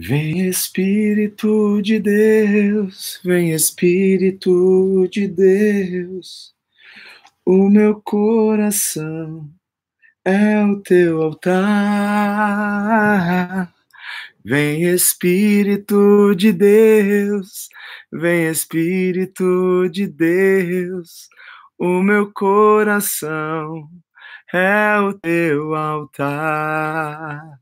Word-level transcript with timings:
Vem 0.00 0.46
Espírito 0.46 1.82
de 1.82 1.98
Deus, 1.98 3.20
vem 3.24 3.50
Espírito 3.52 5.08
de 5.10 5.26
Deus, 5.26 6.54
o 7.44 7.68
meu 7.68 8.00
coração 8.00 9.50
é 10.24 10.64
o 10.64 10.80
teu 10.82 11.20
altar. 11.20 11.58
Vem 14.44 14.84
Espírito 14.84 16.32
de 16.36 16.52
Deus, 16.52 17.68
vem 18.12 18.46
Espírito 18.46 19.88
de 19.90 20.06
Deus, 20.06 21.28
o 21.76 22.04
meu 22.04 22.32
coração 22.32 23.88
é 24.54 24.96
o 25.00 25.12
teu 25.14 25.74
altar. 25.74 27.58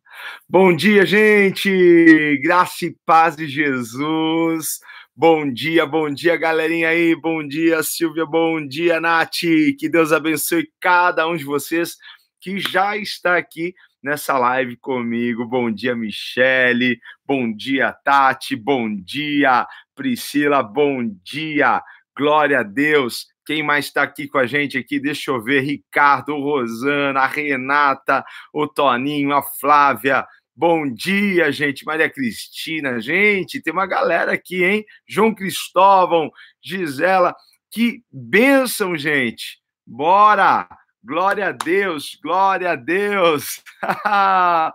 Bom 0.48 0.75
dia, 0.75 1.05
gente! 1.05 2.38
Graça 2.43 2.87
e 2.87 2.97
paz 3.05 3.37
de 3.37 3.48
Jesus. 3.48 4.80
Bom 5.15 5.51
dia, 5.51 5.87
bom 5.87 6.11
dia, 6.11 6.37
galerinha 6.37 6.91
aí. 6.91 7.15
Bom 7.15 7.47
dia, 7.47 7.83
Silvia. 7.83 8.27
Bom 8.27 8.66
dia, 8.66 9.01
Nath. 9.01 9.41
Que 9.79 9.89
Deus 9.89 10.12
abençoe 10.12 10.70
cada 10.80 11.27
um 11.27 11.36
de 11.36 11.45
vocês 11.45 11.97
que 12.41 12.58
já 12.61 12.97
está 12.97 13.36
aqui 13.36 13.75
nessa 14.03 14.39
live 14.39 14.77
comigo. 14.77 15.45
Bom 15.45 15.70
dia, 15.70 15.97
Michele. 15.97 17.01
Bom 17.25 17.53
dia, 17.53 17.92
Tati. 17.92 18.55
Bom 18.55 18.95
dia, 18.95 19.67
Priscila. 19.95 20.62
Bom 20.62 21.03
dia. 21.25 21.83
Glória 22.17 22.61
a 22.61 22.62
Deus. 22.62 23.27
Quem 23.47 23.62
mais 23.62 23.84
está 23.84 24.02
aqui 24.02 24.27
com 24.27 24.39
a 24.39 24.47
gente 24.47 24.77
aqui? 24.77 24.98
Deixa 24.98 25.30
eu 25.30 25.41
ver. 25.41 25.61
Ricardo, 25.61 26.34
Rosana, 26.34 27.20
a 27.20 27.27
Renata, 27.28 28.25
o 28.52 28.66
Toninho, 28.66 29.33
a 29.33 29.41
Flávia. 29.41 30.27
Bom 30.52 30.92
dia, 30.92 31.52
gente. 31.52 31.84
Maria 31.84 32.11
Cristina, 32.11 33.00
gente, 33.00 33.62
tem 33.62 33.72
uma 33.72 33.86
galera 33.86 34.33
aqui, 34.33 34.64
hein? 34.64 34.84
João 35.08 35.33
Cristóvão, 35.33 36.28
Gisela. 36.61 37.36
Que 37.70 38.02
bênção, 38.11 38.97
gente. 38.97 39.61
Bora! 39.86 40.69
Glória 41.05 41.50
a 41.50 41.52
Deus, 41.52 42.19
glória 42.20 42.72
a 42.72 42.74
Deus. 42.74 43.62
ah, 44.05 44.72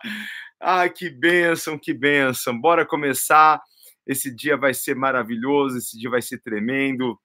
que 0.96 1.10
bênção, 1.10 1.78
que 1.78 1.94
bênção. 1.94 2.58
Bora 2.58 2.86
começar. 2.86 3.62
Esse 4.08 4.34
dia 4.34 4.56
vai 4.56 4.74
ser 4.74 4.96
maravilhoso, 4.96 5.78
esse 5.78 6.00
dia 6.00 6.10
vai 6.10 6.22
ser 6.22 6.42
tremendo 6.42 7.20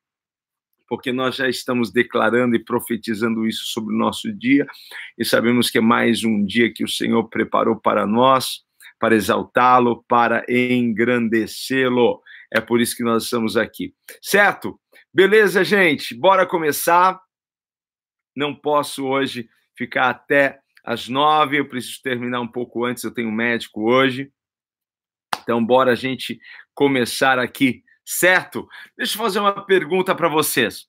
porque 0.89 1.13
nós 1.13 1.37
já 1.37 1.49
estamos 1.49 1.93
declarando 1.93 2.57
e 2.57 2.65
profetizando 2.65 3.47
isso 3.47 3.65
sobre 3.67 3.95
o 3.95 3.99
nosso 3.99 4.33
dia 4.33 4.67
e 5.19 5.25
sabemos 5.25 5.71
que 5.71 5.79
é 5.79 5.81
mais 5.81 6.25
um 6.25 6.45
dia 6.45 6.73
que 6.73 6.85
o 6.85 6.89
Senhor 6.89 7.29
preparou 7.29 7.77
para 7.77 8.07
nós, 8.07 8.65
para 8.99 9.15
exaltá-lo, 9.15 10.05
para 10.09 10.45
engrandecê-lo. 10.49 12.23
É 12.53 12.61
por 12.61 12.81
isso 12.81 12.97
que 12.97 13.03
nós 13.03 13.25
estamos 13.25 13.57
aqui. 13.57 13.95
Certo? 14.23 14.81
Beleza, 15.13 15.65
gente? 15.65 16.15
Bora 16.15 16.47
começar. 16.47 17.21
Não 18.35 18.55
posso 18.55 19.05
hoje 19.07 19.49
ficar 19.77 20.11
até 20.11 20.61
às 20.85 21.09
nove, 21.09 21.59
eu 21.59 21.69
preciso 21.69 22.01
terminar 22.01 22.41
um 22.41 22.47
pouco 22.47 22.85
antes, 22.85 23.03
eu 23.03 23.13
tenho 23.13 23.29
um 23.29 23.33
médico 23.33 23.91
hoje. 23.91 24.31
Então, 25.43 25.65
bora 25.65 25.93
a 25.93 25.97
gente 25.97 26.39
começar 26.75 27.39
aqui 27.39 27.83
certo? 28.07 28.69
Deixa 28.97 29.19
eu 29.19 29.23
fazer 29.23 29.41
uma 29.41 29.67
pergunta 29.67 30.15
para 30.15 30.29
vocês. 30.29 30.87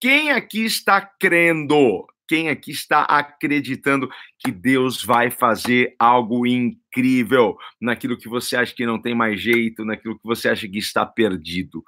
Quem 0.00 0.30
aqui 0.30 0.64
está 0.64 1.00
crendo? 1.00 2.06
Quem 2.28 2.48
aqui 2.48 2.70
está 2.70 3.02
acreditando 3.02 4.08
que 4.38 4.50
Deus 4.50 5.02
vai 5.02 5.30
fazer 5.30 5.94
algo 5.98 6.46
incrível 6.46 7.56
naquilo 7.80 8.16
que 8.16 8.28
você 8.28 8.56
acha 8.56 8.74
que 8.74 8.86
não 8.86 9.00
tem 9.00 9.14
mais 9.14 9.40
jeito, 9.40 9.84
naquilo 9.84 10.18
que 10.18 10.26
você 10.26 10.48
acha 10.48 10.68
que 10.68 10.78
está 10.78 11.04
perdido? 11.04 11.84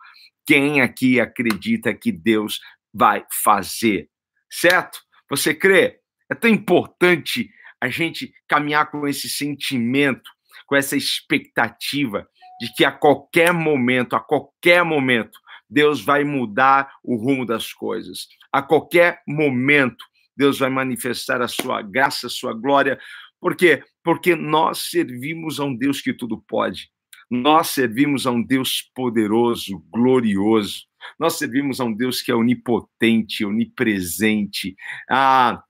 Quem 0.46 0.80
aqui 0.80 1.20
acredita 1.20 1.92
que 1.94 2.10
Deus 2.10 2.60
vai 2.92 3.24
fazer? 3.42 4.08
Certo? 4.50 5.00
Você 5.28 5.54
crê? 5.54 6.00
É 6.30 6.34
tão 6.34 6.50
importante 6.50 7.50
a 7.80 7.88
gente 7.88 8.32
caminhar 8.46 8.90
com 8.90 9.06
esse 9.06 9.28
sentimento, 9.28 10.30
com 10.66 10.74
essa 10.74 10.96
expectativa 10.96 12.28
de 12.60 12.72
que 12.72 12.84
a 12.84 12.92
qualquer 12.92 13.52
momento, 13.52 14.16
a 14.16 14.20
qualquer 14.20 14.84
momento, 14.84 15.38
Deus 15.68 16.00
vai 16.00 16.24
mudar 16.24 16.90
o 17.02 17.16
rumo 17.16 17.44
das 17.44 17.72
coisas. 17.72 18.26
A 18.52 18.62
qualquer 18.62 19.20
momento, 19.26 20.04
Deus 20.36 20.58
vai 20.58 20.70
manifestar 20.70 21.42
a 21.42 21.48
sua 21.48 21.82
graça, 21.82 22.26
a 22.26 22.30
sua 22.30 22.54
glória. 22.54 22.98
Por 23.40 23.54
quê? 23.54 23.82
Porque 24.02 24.34
nós 24.34 24.90
servimos 24.90 25.60
a 25.60 25.64
um 25.64 25.76
Deus 25.76 26.00
que 26.00 26.12
tudo 26.12 26.42
pode. 26.48 26.90
Nós 27.30 27.68
servimos 27.68 28.26
a 28.26 28.30
um 28.30 28.42
Deus 28.42 28.90
poderoso, 28.94 29.84
glorioso. 29.92 30.86
Nós 31.18 31.34
servimos 31.34 31.80
a 31.80 31.84
um 31.84 31.94
Deus 31.94 32.22
que 32.22 32.30
é 32.30 32.34
onipotente, 32.34 33.44
onipresente. 33.44 34.74
Ah, 35.08 35.62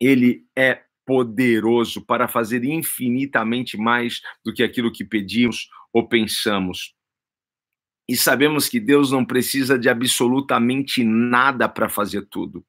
ele 0.00 0.44
é 0.56 0.82
poderoso 1.06 2.04
para 2.04 2.26
fazer 2.26 2.64
infinitamente 2.64 3.76
mais 3.76 4.20
do 4.44 4.52
que 4.52 4.62
aquilo 4.62 4.92
que 4.92 5.04
pedimos 5.04 5.68
ou 5.92 6.08
pensamos. 6.08 6.94
E 8.08 8.16
sabemos 8.16 8.68
que 8.68 8.80
Deus 8.80 9.10
não 9.10 9.24
precisa 9.24 9.78
de 9.78 9.88
absolutamente 9.88 11.04
nada 11.04 11.68
para 11.68 11.88
fazer 11.88 12.26
tudo, 12.26 12.64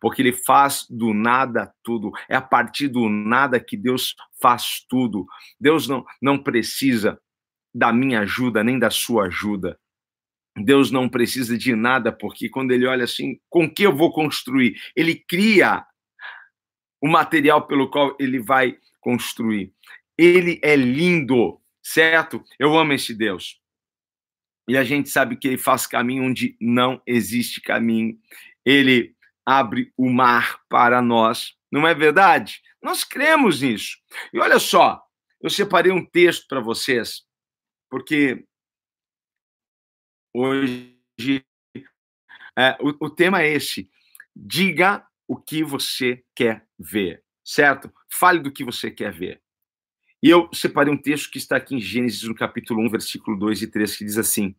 porque 0.00 0.22
Ele 0.22 0.32
faz 0.32 0.86
do 0.88 1.12
nada 1.12 1.72
tudo. 1.82 2.10
É 2.28 2.36
a 2.36 2.42
partir 2.42 2.88
do 2.88 3.08
nada 3.08 3.60
que 3.60 3.76
Deus 3.76 4.14
faz 4.40 4.84
tudo. 4.88 5.26
Deus 5.60 5.86
não, 5.86 6.04
não 6.20 6.38
precisa 6.38 7.20
da 7.74 7.92
minha 7.92 8.20
ajuda, 8.20 8.64
nem 8.64 8.78
da 8.78 8.90
sua 8.90 9.26
ajuda. 9.26 9.78
Deus 10.56 10.90
não 10.90 11.08
precisa 11.08 11.56
de 11.56 11.74
nada, 11.76 12.10
porque 12.10 12.48
quando 12.48 12.72
Ele 12.72 12.86
olha 12.86 13.04
assim, 13.04 13.38
com 13.48 13.70
que 13.70 13.84
eu 13.84 13.94
vou 13.94 14.12
construir? 14.12 14.80
Ele 14.96 15.14
cria 15.14 15.84
o 17.00 17.08
material 17.08 17.66
pelo 17.66 17.88
qual 17.90 18.16
Ele 18.18 18.40
vai 18.40 18.76
construir. 19.00 19.72
Ele 20.16 20.58
é 20.62 20.74
lindo, 20.74 21.60
certo? 21.88 22.44
Eu 22.58 22.76
amo 22.76 22.92
esse 22.92 23.14
Deus. 23.14 23.58
E 24.68 24.76
a 24.76 24.84
gente 24.84 25.08
sabe 25.08 25.38
que 25.38 25.48
ele 25.48 25.56
faz 25.56 25.86
caminho 25.86 26.24
onde 26.24 26.54
não 26.60 27.00
existe 27.06 27.62
caminho. 27.62 28.20
Ele 28.62 29.16
abre 29.44 29.90
o 29.96 30.10
mar 30.10 30.60
para 30.68 31.00
nós. 31.00 31.56
Não 31.72 31.88
é 31.88 31.94
verdade? 31.94 32.60
Nós 32.82 33.04
cremos 33.04 33.62
nisso. 33.62 33.96
E 34.34 34.38
olha 34.38 34.58
só, 34.58 35.02
eu 35.40 35.48
separei 35.48 35.90
um 35.90 36.04
texto 36.04 36.46
para 36.46 36.60
vocês, 36.60 37.26
porque 37.88 38.44
hoje 40.34 40.94
é, 42.58 42.76
o, 42.80 43.06
o 43.06 43.10
tema 43.10 43.40
é 43.40 43.48
esse. 43.48 43.90
Diga 44.36 45.06
o 45.26 45.36
que 45.36 45.64
você 45.64 46.22
quer 46.34 46.68
ver, 46.78 47.24
certo? 47.42 47.90
Fale 48.12 48.40
do 48.40 48.52
que 48.52 48.62
você 48.62 48.90
quer 48.90 49.10
ver. 49.10 49.42
E 50.22 50.28
eu 50.28 50.48
separei 50.52 50.92
um 50.92 51.00
texto 51.00 51.30
que 51.30 51.38
está 51.38 51.56
aqui 51.56 51.76
em 51.76 51.80
Gênesis, 51.80 52.24
no 52.24 52.34
capítulo 52.34 52.84
1, 52.86 52.90
versículo 52.90 53.38
2 53.38 53.62
e 53.62 53.66
3, 53.68 53.96
que 53.96 54.04
diz 54.04 54.18
assim: 54.18 54.54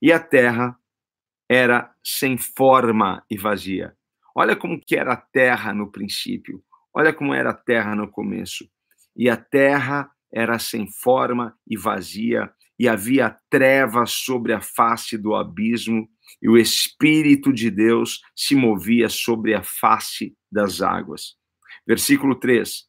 E 0.00 0.10
a 0.10 0.18
terra 0.18 0.76
era 1.48 1.94
sem 2.02 2.38
forma 2.38 3.22
e 3.30 3.36
vazia. 3.36 3.94
Olha 4.34 4.56
como 4.56 4.80
que 4.80 4.96
era 4.96 5.12
a 5.12 5.16
terra 5.16 5.74
no 5.74 5.90
princípio. 5.92 6.64
Olha 6.94 7.12
como 7.12 7.34
era 7.34 7.50
a 7.50 7.54
terra 7.54 7.94
no 7.94 8.08
começo. 8.08 8.66
E 9.14 9.28
a 9.28 9.36
terra 9.36 10.10
era 10.32 10.58
sem 10.58 10.90
forma 10.90 11.54
e 11.68 11.76
vazia, 11.76 12.50
e 12.78 12.88
havia 12.88 13.36
trevas 13.50 14.12
sobre 14.12 14.54
a 14.54 14.62
face 14.62 15.18
do 15.18 15.34
abismo, 15.34 16.08
e 16.40 16.48
o 16.48 16.56
Espírito 16.56 17.52
de 17.52 17.70
Deus 17.70 18.22
se 18.34 18.54
movia 18.54 19.10
sobre 19.10 19.54
a 19.54 19.62
face 19.62 20.34
das 20.50 20.80
águas. 20.80 21.36
Versículo 21.86 22.34
3. 22.34 22.86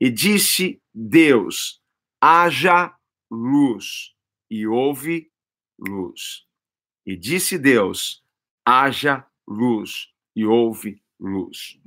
E 0.00 0.10
disse 0.10 0.79
Deus: 0.94 1.80
haja 2.20 2.94
luz, 3.30 4.14
e 4.50 4.66
houve 4.66 5.30
luz. 5.78 6.46
E 7.06 7.16
disse 7.16 7.58
Deus: 7.58 8.24
haja 8.64 9.26
luz, 9.46 10.08
e 10.34 10.44
houve 10.44 11.02
luz. 11.18 11.80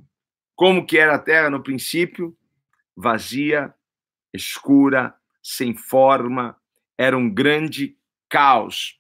Como 0.56 0.86
que 0.86 0.98
era 0.98 1.16
a 1.16 1.20
terra 1.20 1.50
no 1.50 1.64
princípio? 1.64 2.38
Vazia, 2.96 3.74
escura, 4.34 5.16
sem 5.42 5.76
forma, 5.76 6.60
era 6.98 7.18
um 7.18 7.32
grande 7.32 7.98
caos. 8.30 9.00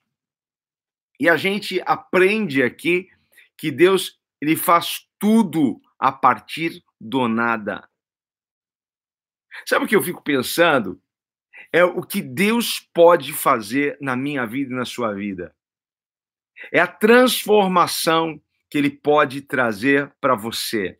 E 1.19 1.29
a 1.29 1.38
gente 1.38 1.81
aprende 1.85 2.63
aqui 2.63 3.09
que 3.57 3.71
Deus 3.71 4.19
ele 4.41 4.57
faz 4.57 5.07
tudo 5.17 5.79
a 5.97 6.11
partir 6.11 6.83
do 7.00 7.27
nada. 7.27 7.88
Sabe 9.65 9.85
o 9.85 9.88
que 9.88 9.95
eu 9.95 10.03
fico 10.03 10.21
pensando? 10.21 11.01
É 11.71 11.83
o 11.83 12.01
que 12.01 12.21
Deus 12.21 12.79
pode 12.94 13.33
fazer 13.33 13.97
na 14.00 14.15
minha 14.15 14.45
vida 14.45 14.71
e 14.71 14.75
na 14.75 14.85
sua 14.85 15.13
vida. 15.13 15.55
É 16.71 16.79
a 16.79 16.88
transformação 16.88 18.41
que 18.69 18.77
Ele 18.77 18.89
pode 18.89 19.41
trazer 19.41 20.11
para 20.21 20.35
você. 20.35 20.97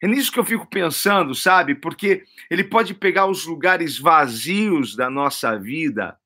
É 0.00 0.06
nisso 0.06 0.30
que 0.30 0.38
eu 0.38 0.44
fico 0.44 0.66
pensando, 0.66 1.34
sabe? 1.34 1.74
Porque 1.74 2.24
ele 2.48 2.62
pode 2.62 2.94
pegar 2.94 3.26
os 3.26 3.44
lugares 3.44 3.98
vazios 3.98 4.94
da 4.94 5.10
nossa 5.10 5.58
vida, 5.58 6.16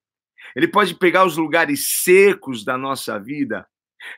ele 0.54 0.68
pode 0.68 0.94
pegar 0.94 1.24
os 1.24 1.38
lugares 1.38 2.02
secos 2.02 2.64
da 2.64 2.76
nossa 2.76 3.18
vida, 3.18 3.66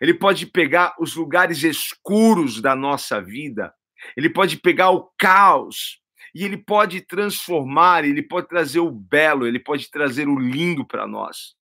ele 0.00 0.12
pode 0.12 0.46
pegar 0.46 0.96
os 0.98 1.14
lugares 1.14 1.62
escuros 1.62 2.60
da 2.60 2.74
nossa 2.74 3.20
vida, 3.20 3.72
ele 4.16 4.28
pode 4.28 4.56
pegar 4.56 4.90
o 4.90 5.08
caos 5.16 6.00
e 6.34 6.44
ele 6.44 6.56
pode 6.56 7.00
transformar, 7.00 8.04
ele 8.04 8.22
pode 8.22 8.48
trazer 8.48 8.80
o 8.80 8.90
belo, 8.90 9.46
ele 9.46 9.60
pode 9.60 9.88
trazer 9.90 10.28
o 10.28 10.38
lindo 10.38 10.84
para 10.84 11.06
nós. 11.06 11.54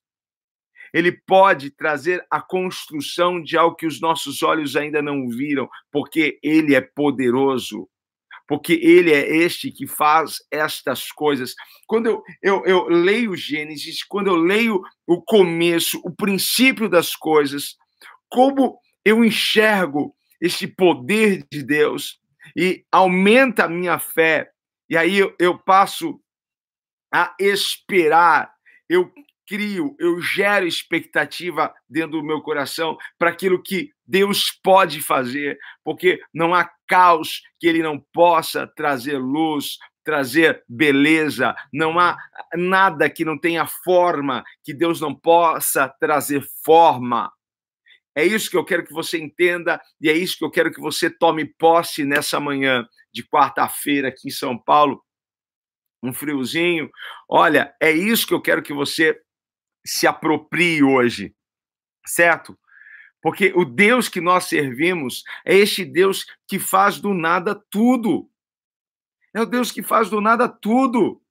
Ele 0.92 1.12
pode 1.12 1.72
trazer 1.72 2.26
a 2.30 2.42
construção 2.42 3.42
de 3.42 3.58
algo 3.58 3.76
que 3.76 3.86
os 3.86 4.00
nossos 4.00 4.42
olhos 4.44 4.76
ainda 4.76 5.02
não 5.02 5.28
viram, 5.28 5.70
porque 5.92 6.40
ele 6.42 6.76
é 6.76 6.82
poderoso. 6.82 7.90
Porque 8.48 8.74
ele 8.74 9.12
é 9.12 9.38
este 9.38 9.72
que 9.72 9.88
faz 9.88 10.38
estas 10.52 11.12
coisas. 11.12 11.56
Quando 11.88 12.08
eu, 12.08 12.24
eu, 12.42 12.66
eu 12.66 12.88
leio 12.90 13.36
Gênesis, 13.36 14.04
quando 14.04 14.28
eu 14.28 14.36
leio 14.36 14.82
o 15.08 15.22
começo, 15.22 16.00
o 16.04 16.12
princípio 16.12 16.90
das 16.90 17.16
coisas, 17.16 17.76
como 18.30 18.78
eu 19.06 19.24
enxergo 19.24 20.16
este 20.42 20.68
poder 20.68 21.46
de 21.50 21.64
Deus 21.64 22.20
e 22.56 22.86
aumenta 22.92 23.64
a 23.64 23.70
minha 23.70 23.98
fé, 23.98 24.53
e 24.94 24.98
aí 24.98 25.18
eu, 25.18 25.36
eu 25.40 25.58
passo 25.58 26.22
a 27.12 27.36
esperar, 27.40 28.54
eu 28.88 29.12
crio, 29.48 29.96
eu 29.98 30.22
gero 30.22 30.68
expectativa 30.68 31.74
dentro 31.90 32.12
do 32.12 32.24
meu 32.24 32.44
coração 32.44 32.96
para 33.18 33.32
aquilo 33.32 33.60
que 33.60 33.90
Deus 34.06 34.52
pode 34.64 35.02
fazer, 35.02 35.58
porque 35.84 36.22
não 36.32 36.54
há 36.54 36.70
caos 36.86 37.42
que 37.60 37.66
ele 37.66 37.82
não 37.82 38.00
possa 38.14 38.68
trazer 38.68 39.18
luz, 39.18 39.80
trazer 40.04 40.64
beleza, 40.70 41.56
não 41.74 41.98
há 41.98 42.16
nada 42.54 43.10
que 43.10 43.26
não 43.26 43.36
tenha 43.36 43.66
forma 43.66 44.44
que 44.64 44.76
Deus 44.76 45.02
não 45.02 45.16
possa 45.16 45.90
trazer 46.00 46.46
forma. 46.64 47.34
É 48.16 48.24
isso 48.24 48.50
que 48.50 48.58
eu 48.58 48.64
quero 48.64 48.86
que 48.86 48.94
você 48.94 49.18
entenda 49.18 49.82
e 50.00 50.10
é 50.10 50.14
isso 50.14 50.38
que 50.38 50.46
eu 50.46 50.52
quero 50.52 50.72
que 50.72 50.80
você 50.80 51.10
tome 51.10 51.46
posse 51.46 52.06
nessa 52.06 52.40
manhã 52.40 52.88
de 53.12 53.24
quarta-feira 53.24 54.10
aqui 54.10 54.28
em 54.28 54.32
São 54.32 54.58
Paulo. 54.58 55.04
Um 56.02 56.14
friozinho. 56.14 56.90
Olha, 57.28 57.74
é 57.82 57.92
isso 57.92 58.28
que 58.28 58.34
eu 58.34 58.42
quero 58.42 58.62
que 58.62 58.74
você 58.74 59.20
se 59.86 60.06
aproprie 60.06 60.84
hoje, 60.84 61.36
certo? 62.06 62.58
Porque 63.22 63.54
o 63.56 63.64
Deus 63.64 64.10
que 64.10 64.20
nós 64.20 64.46
servimos 64.46 65.24
é 65.46 65.56
este 65.56 65.86
Deus 65.86 66.26
que 66.48 66.60
faz 66.60 67.00
do 67.00 67.14
nada 67.14 67.56
tudo. 67.70 68.30
É 69.34 69.42
o 69.42 69.46
Deus 69.46 69.72
que 69.72 69.82
faz 69.82 70.10
do 70.10 70.20
nada 70.20 70.48
tudo. 70.48 71.22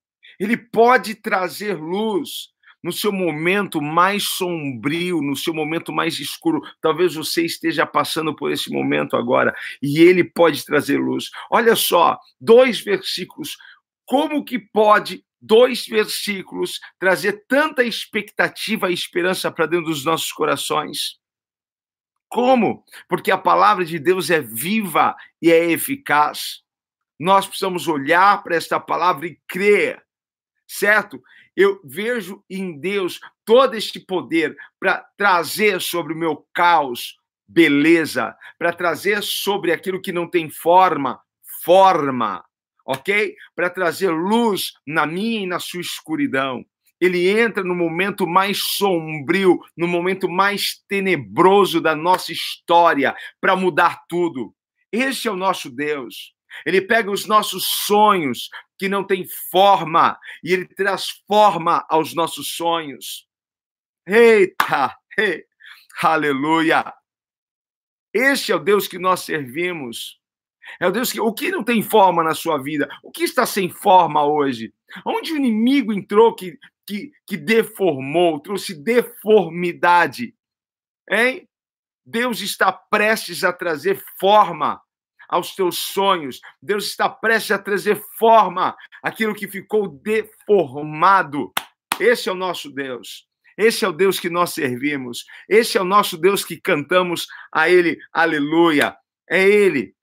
Ele 0.40 0.56
pode 0.56 1.14
trazer 1.14 1.75
luz, 1.75 2.49
no 2.82 2.93
seu 2.93 3.12
momento 3.12 3.81
mais 3.81 4.25
sombrio, 4.25 5.23
no 5.23 5.37
seu 5.37 5.55
momento 5.55 5.93
mais 5.93 6.19
escuro. 6.19 6.61
Talvez 6.81 7.14
você 7.14 7.44
esteja 7.44 7.87
passando 7.87 8.34
por 8.34 8.50
esse 8.50 8.70
momento 8.70 9.17
agora 9.17 9.55
e 9.81 10.00
ele 10.00 10.25
pode 10.25 10.64
trazer 10.64 10.99
luz. 10.99 11.31
Olha 11.50 11.76
só, 11.76 12.19
dois 12.40 12.81
versículos. 12.81 13.56
Como 14.05 14.44
que 14.44 14.58
pode 14.58 15.25
dois 15.40 15.87
versículos 15.87 16.81
trazer 16.99 17.44
tanta 17.49 17.82
expectativa 17.82 18.90
e 18.90 18.94
esperança 18.94 19.50
para 19.50 19.67
dentro 19.67 19.87
dos 19.87 20.05
nossos 20.05 20.32
corações? 20.32 21.20
Como? 22.28 22.82
Porque 23.08 23.31
a 23.31 23.37
palavra 23.37 23.85
de 23.85 23.99
Deus 23.99 24.31
é 24.31 24.40
viva 24.40 25.14
e 25.40 25.52
é 25.52 25.70
eficaz. 25.70 26.62
Nós 27.20 27.46
precisamos 27.46 27.87
olhar 27.87 28.43
para 28.43 28.56
esta 28.56 28.81
palavra 28.81 29.26
e 29.26 29.38
crer, 29.46 30.02
certo? 30.79 31.21
eu 31.57 31.81
vejo 31.85 32.43
em 32.49 32.79
Deus 32.79 33.21
todo 33.45 33.75
este 33.75 34.01
poder 34.01 34.57
para 34.81 35.05
trazer 35.17 35.81
sobre 35.81 36.15
o 36.15 36.17
meu 36.17 36.47
caos 36.55 37.17
beleza, 37.47 38.35
para 38.59 38.73
trazer 38.73 39.23
sobre 39.23 39.73
aquilo 39.73 40.01
que 40.01 40.13
não 40.13 40.29
tem 40.29 40.49
forma, 40.49 41.21
forma, 41.63 42.43
ok? 42.87 43.35
Para 43.55 43.69
trazer 43.69 44.09
luz 44.09 44.73
na 44.87 45.07
minha 45.07 45.43
e 45.43 45.47
na 45.47 45.59
sua 45.59 45.83
escuridão. 45.83 46.65
Ele 46.99 47.29
entra 47.29 47.63
no 47.63 47.75
momento 47.75 48.27
mais 48.27 48.59
sombrio, 48.63 49.59
no 49.77 49.87
momento 49.87 50.31
mais 50.31 50.83
tenebroso 50.89 51.81
da 51.81 51.95
nossa 51.95 52.33
história, 52.33 53.15
para 53.41 53.57
mudar 53.57 54.03
tudo. 54.09 54.55
Esse 54.91 55.29
é 55.29 55.31
o 55.31 55.37
nosso 55.37 55.69
Deus. 55.69 56.33
Ele 56.64 56.81
pega 56.81 57.10
os 57.10 57.26
nossos 57.26 57.64
sonhos, 57.64 58.49
que 58.78 58.88
não 58.88 59.04
têm 59.04 59.26
forma, 59.50 60.19
e 60.43 60.52
ele 60.52 60.66
transforma 60.66 61.84
aos 61.88 62.14
nossos 62.14 62.56
sonhos. 62.56 63.26
Eita! 64.06 64.96
Hey, 65.16 65.44
aleluia! 66.02 66.93
Este 68.12 68.52
é 68.52 68.56
o 68.56 68.58
Deus 68.58 68.87
que 68.87 68.99
nós 68.99 69.20
servimos. 69.20 70.20
É 70.81 70.87
o 70.87 70.90
Deus 70.90 71.12
que. 71.12 71.20
O 71.20 71.32
que 71.32 71.50
não 71.50 71.64
tem 71.64 71.82
forma 71.82 72.22
na 72.22 72.34
sua 72.34 72.58
vida? 72.58 72.88
O 73.02 73.10
que 73.10 73.25
está 73.25 73.46
sem 73.46 73.69
forma 73.69 74.25
hoje? 74.25 74.72
Onde 75.04 75.32
o 75.32 75.37
inimigo 75.37 75.93
entrou 75.93 76.34
que, 76.34 76.58
que, 76.87 77.10
que 77.26 77.37
deformou, 77.37 78.40
trouxe 78.40 78.75
deformidade? 78.75 80.34
Hein? 81.10 81.49
Deus 82.04 82.40
está 82.40 82.72
prestes 82.72 83.44
a 83.44 83.52
trazer 83.52 84.02
forma 84.19 84.81
aos 85.32 85.55
teus 85.55 85.79
sonhos. 85.79 86.40
Deus 86.62 86.84
está 86.84 87.08
prestes 87.08 87.52
a 87.52 87.58
trazer 87.58 87.99
forma 88.19 88.76
aquilo 89.02 89.34
que 89.34 89.49
ficou 89.49 89.88
deformado. 89.88 91.50
Esse 91.99 92.29
é 92.29 92.32
o 92.32 92.37
nosso 92.37 92.70
Deus. 92.70 93.26
Esse 93.56 93.84
é 93.84 93.88
o 93.88 93.93
Deus 93.93 94.20
que 94.20 94.29
nós 94.29 94.50
servimos. 94.50 95.25
Esse 95.49 95.79
é 95.79 95.81
o 95.81 95.84
nosso 95.84 96.19
Deus 96.19 96.44
que 96.44 96.61
cantamos 96.61 97.26
a 97.50 97.70
Ele, 97.70 97.99
aleluia. 98.12 98.94
É 99.28 99.42
Ele, 99.42 99.95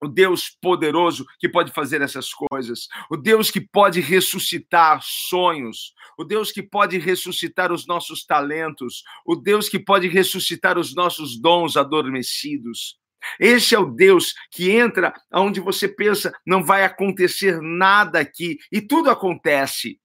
o 0.00 0.06
Deus 0.06 0.56
poderoso 0.60 1.26
que 1.40 1.48
pode 1.48 1.72
fazer 1.72 2.00
essas 2.00 2.30
coisas, 2.32 2.86
o 3.10 3.16
Deus 3.16 3.50
que 3.50 3.60
pode 3.60 4.00
ressuscitar 4.00 5.00
sonhos, 5.02 5.92
o 6.16 6.24
Deus 6.24 6.52
que 6.52 6.62
pode 6.62 6.98
ressuscitar 6.98 7.72
os 7.72 7.84
nossos 7.86 8.24
talentos, 8.24 9.02
o 9.26 9.34
Deus 9.34 9.68
que 9.68 9.80
pode 9.80 10.06
ressuscitar 10.06 10.78
os 10.78 10.94
nossos 10.94 11.40
dons 11.40 11.76
adormecidos. 11.76 13.01
Esse 13.38 13.74
é 13.74 13.78
o 13.78 13.86
Deus 13.86 14.34
que 14.50 14.70
entra 14.70 15.12
onde 15.32 15.60
você 15.60 15.88
pensa 15.88 16.32
não 16.46 16.62
vai 16.62 16.84
acontecer 16.84 17.60
nada 17.60 18.20
aqui 18.20 18.58
e 18.70 18.80
tudo 18.80 19.10
acontece. 19.10 20.00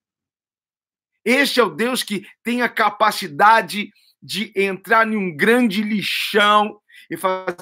Esse 1.24 1.60
é 1.60 1.64
o 1.64 1.70
Deus 1.70 2.04
que 2.04 2.26
tem 2.44 2.62
a 2.62 2.70
capacidade 2.70 3.92
de 4.22 4.52
entrar 4.56 5.08
em 5.08 5.16
um 5.16 5.36
grande 5.36 5.82
lixão 5.82 6.80
e 7.10 7.18
fazer. 7.18 7.58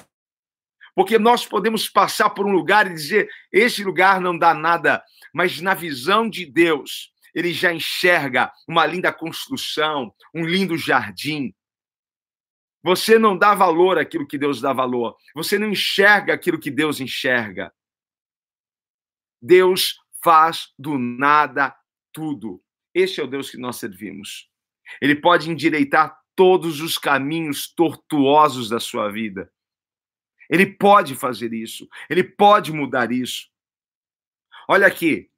Porque 0.95 1.19
nós 1.19 1.45
podemos 1.45 1.89
passar 1.89 2.29
por 2.29 2.45
um 2.45 2.51
lugar 2.51 2.87
e 2.87 2.93
dizer: 2.93 3.29
esse 3.51 3.83
lugar 3.83 4.21
não 4.21 4.37
dá 4.37 4.53
nada, 4.53 5.03
mas 5.33 5.59
na 5.59 5.73
visão 5.73 6.29
de 6.29 6.45
Deus, 6.45 7.11
ele 7.33 7.51
já 7.51 7.73
enxerga 7.73 8.51
uma 8.67 8.85
linda 8.85 9.11
construção, 9.11 10.13
um 10.33 10.45
lindo 10.45 10.77
jardim, 10.77 11.53
você 12.85 13.17
não 13.17 13.35
dá 13.35 13.55
valor 13.55 13.97
àquilo 13.97 14.27
que 14.27 14.37
Deus 14.37 14.61
dá 14.61 14.71
valor. 14.71 15.17
Você 15.33 15.57
não 15.57 15.69
enxerga 15.69 16.35
aquilo 16.35 16.59
que 16.59 16.69
Deus 16.69 16.99
enxerga. 16.99 17.73
Deus 19.41 19.97
faz 20.23 20.71
do 20.77 20.99
nada 20.99 21.75
tudo. 22.13 22.63
Este 22.93 23.19
é 23.19 23.23
o 23.23 23.27
Deus 23.27 23.49
que 23.49 23.57
nós 23.57 23.77
servimos. 23.77 24.51
Ele 25.01 25.15
pode 25.15 25.49
endireitar 25.49 26.15
todos 26.35 26.79
os 26.79 26.95
caminhos 26.95 27.73
tortuosos 27.73 28.69
da 28.69 28.79
sua 28.79 29.11
vida. 29.11 29.51
Ele 30.47 30.67
pode 30.67 31.15
fazer 31.15 31.53
isso. 31.53 31.89
Ele 32.07 32.23
pode 32.23 32.71
mudar 32.71 33.11
isso. 33.11 33.49
Olha 34.69 34.85
aqui, 34.85 35.31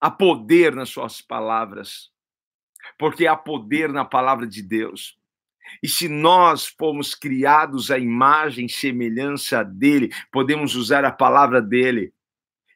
há 0.00 0.10
poder 0.10 0.74
nas 0.74 0.88
suas 0.88 1.20
palavras, 1.20 2.10
porque 2.98 3.26
há 3.26 3.36
poder 3.36 3.92
na 3.92 4.06
palavra 4.06 4.46
de 4.46 4.62
Deus. 4.62 5.22
E 5.82 5.88
se 5.88 6.08
nós 6.08 6.66
fomos 6.66 7.14
criados 7.14 7.90
à 7.90 7.98
imagem 7.98 8.66
e 8.66 8.72
semelhança 8.72 9.64
dele, 9.64 10.10
podemos 10.32 10.74
usar 10.74 11.04
a 11.04 11.12
palavra 11.12 11.60
dele. 11.60 12.12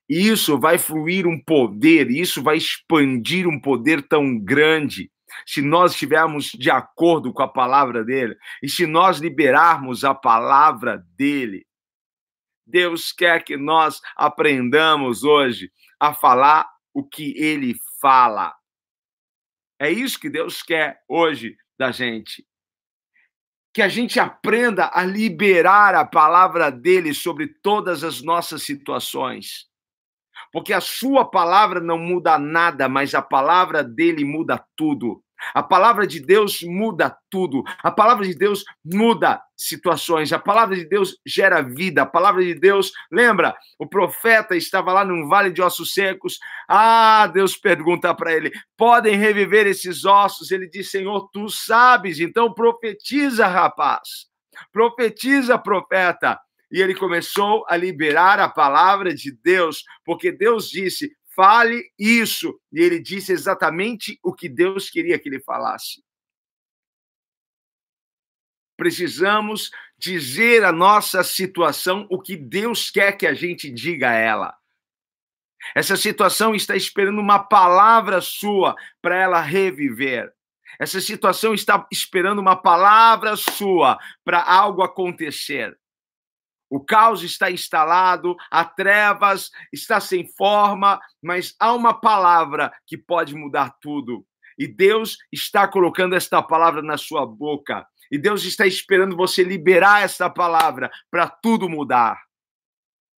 E 0.09 0.29
isso 0.29 0.59
vai 0.59 0.79
fluir 0.79 1.27
um 1.27 1.39
poder, 1.39 2.11
isso 2.11 2.43
vai 2.43 2.57
expandir 2.57 3.47
um 3.47 3.61
poder 3.61 4.03
tão 4.09 4.39
grande. 4.39 5.11
Se 5.47 5.61
nós 5.61 5.93
estivermos 5.93 6.47
de 6.47 6.71
acordo 6.71 7.33
com 7.33 7.43
a 7.43 7.49
palavra 7.49 8.03
dele, 8.03 8.35
e 8.63 8.69
se 8.69 8.87
nós 8.87 9.19
liberarmos 9.19 10.05
a 10.05 10.15
palavra 10.15 11.05
dele, 11.15 11.67
Deus 12.67 13.13
quer 13.13 13.45
que 13.45 13.57
nós 13.57 14.01
aprendamos 14.17 15.25
hoje 15.25 15.71
a 16.01 16.15
falar 16.15 16.69
o 16.95 17.05
que 17.05 17.35
ele 17.37 17.75
fala. 18.01 18.55
É 19.79 19.91
isso 19.91 20.19
que 20.19 20.29
Deus 20.29 20.63
quer 20.63 21.01
hoje 21.09 21.57
da 21.79 21.93
gente 21.93 22.47
que 23.79 23.83
a 23.83 23.89
gente 23.89 24.19
aprenda 24.19 24.91
a 24.93 25.05
liberar 25.05 25.95
a 25.95 26.05
palavra 26.05 26.69
dele 26.69 27.15
sobre 27.15 27.47
todas 27.47 28.03
as 28.03 28.21
nossas 28.21 28.65
situações. 28.65 29.67
Porque 30.53 30.73
a 30.73 30.81
sua 30.81 31.25
palavra 31.25 31.79
não 31.79 31.97
muda 31.97 32.41
nada, 32.41 32.89
mas 32.89 33.15
a 33.15 33.23
palavra 33.23 33.85
dele 33.85 34.25
muda 34.25 34.61
tudo. 34.75 35.23
A 35.55 35.63
palavra 35.63 36.07
de 36.07 36.21
Deus 36.21 36.63
muda 36.63 37.17
tudo. 37.31 37.63
A 37.83 37.91
palavra 37.91 38.27
de 38.27 38.35
Deus 38.35 38.65
muda 38.85 39.41
situações. 39.57 40.33
A 40.33 40.39
palavra 40.39 40.77
de 40.77 40.85
Deus 40.85 41.17
gera 41.27 41.63
vida. 41.63 42.03
A 42.03 42.07
palavra 42.07 42.43
de 42.43 42.55
Deus, 42.55 42.93
lembra? 43.11 43.57
O 43.79 43.87
profeta 43.87 44.57
estava 44.57 44.93
lá 44.93 45.05
num 45.05 45.29
vale 45.29 45.51
de 45.51 45.63
ossos 45.63 45.93
secos. 45.93 46.39
Ah, 46.69 47.27
Deus 47.27 47.57
pergunta 47.57 48.15
para 48.15 48.33
ele: 48.33 48.53
podem 48.77 49.17
reviver 49.17 49.67
esses 49.67 50.05
ossos? 50.05 50.51
Ele 50.51 50.69
diz: 50.69 50.91
Senhor, 50.91 51.29
tu 51.33 51.49
sabes. 51.49 52.21
Então 52.21 52.53
profetiza, 52.53 53.47
rapaz. 53.47 54.27
Profetiza, 54.73 55.59
profeta. 55.59 56.39
E 56.71 56.83
ele 56.83 56.95
começou 56.95 57.65
a 57.69 57.77
liberar 57.77 58.39
a 58.39 58.49
palavra 58.49 59.15
de 59.15 59.33
Deus, 59.33 59.85
porque 60.05 60.31
Deus 60.31 60.69
disse: 60.69 61.11
fale 61.39 61.93
isso. 61.97 62.61
E 62.73 62.81
ele 62.81 62.99
disse 62.99 63.31
exatamente 63.31 64.19
o 64.25 64.35
que 64.35 64.49
Deus 64.49 64.91
queria 64.91 65.17
que 65.21 65.29
ele 65.29 65.39
falasse. 65.39 66.03
Precisamos 68.77 69.71
dizer 69.97 70.65
a 70.65 70.73
nossa 70.73 71.23
situação 71.23 72.09
o 72.11 72.21
que 72.21 72.37
Deus 72.37 72.91
quer 72.91 73.13
que 73.13 73.25
a 73.25 73.35
gente 73.35 73.71
diga 73.71 74.11
a 74.11 74.15
ela. 74.15 74.59
Essa 75.77 75.97
situação 75.97 76.57
está 76.57 76.75
esperando 76.75 77.21
uma 77.21 77.39
palavra 77.39 78.21
sua 78.21 78.75
para 79.01 79.17
ela 79.17 79.41
reviver. 79.41 80.35
Essa 80.81 81.01
situação 81.01 81.55
está 81.55 81.87
esperando 81.93 82.41
uma 82.41 82.57
palavra 82.57 83.37
sua 83.37 83.97
para 84.25 84.43
algo 84.43 84.83
acontecer. 84.83 85.78
O 86.71 86.81
caos 86.81 87.23
está 87.23 87.51
instalado, 87.51 88.37
a 88.51 88.65
trevas 88.65 89.51
está 89.73 90.01
sem 90.01 90.27
forma, 90.37 91.01
mas 91.23 91.55
há 91.59 91.73
uma 91.73 91.99
palavra 91.99 92.73
que 92.87 92.97
pode 92.97 93.35
mudar 93.35 93.75
tudo. 93.81 94.27
E 94.59 94.67
Deus 94.67 95.17
está 95.33 95.67
colocando 95.69 96.15
esta 96.15 96.43
palavra 96.43 96.83
na 96.83 96.99
sua 96.99 97.25
boca. 97.25 97.87
E 98.11 98.19
Deus 98.19 98.45
está 98.45 98.67
esperando 98.67 99.17
você 99.17 99.43
liberar 99.43 100.03
essa 100.03 100.29
palavra 100.29 100.91
para 101.11 101.29
tudo 101.29 101.69
mudar. 101.69 102.21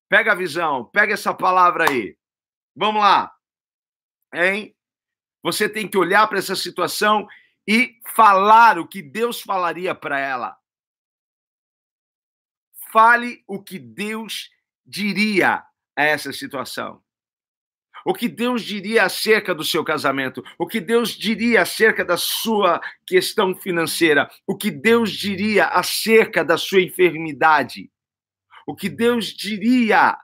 Pega 0.08 0.32
a 0.32 0.34
visão, 0.36 0.84
pega 0.84 1.14
essa 1.14 1.32
palavra 1.32 1.88
aí. 1.88 2.16
Vamos 2.76 3.00
lá. 3.00 3.32
Hein? 4.34 4.74
Você 5.42 5.68
tem 5.68 5.88
que 5.88 5.96
olhar 5.96 6.26
para 6.28 6.38
essa 6.38 6.54
situação 6.54 7.26
e 7.66 7.98
falar 8.14 8.78
o 8.78 8.86
que 8.86 9.00
Deus 9.00 9.40
falaria 9.40 9.94
para 9.94 10.18
ela. 10.18 10.59
Fale 12.92 13.42
o 13.46 13.62
que 13.62 13.78
Deus 13.78 14.50
diria 14.84 15.64
a 15.96 16.04
essa 16.04 16.32
situação. 16.32 17.02
O 18.04 18.14
que 18.14 18.28
Deus 18.28 18.62
diria 18.62 19.04
acerca 19.04 19.54
do 19.54 19.62
seu 19.62 19.84
casamento, 19.84 20.42
o 20.58 20.66
que 20.66 20.80
Deus 20.80 21.10
diria 21.10 21.62
acerca 21.62 22.04
da 22.04 22.16
sua 22.16 22.80
questão 23.06 23.54
financeira, 23.54 24.30
o 24.46 24.56
que 24.56 24.70
Deus 24.70 25.10
diria 25.10 25.66
acerca 25.66 26.42
da 26.42 26.56
sua 26.56 26.80
enfermidade, 26.80 27.90
o 28.66 28.74
que 28.74 28.88
Deus 28.88 29.26
diria 29.26 30.16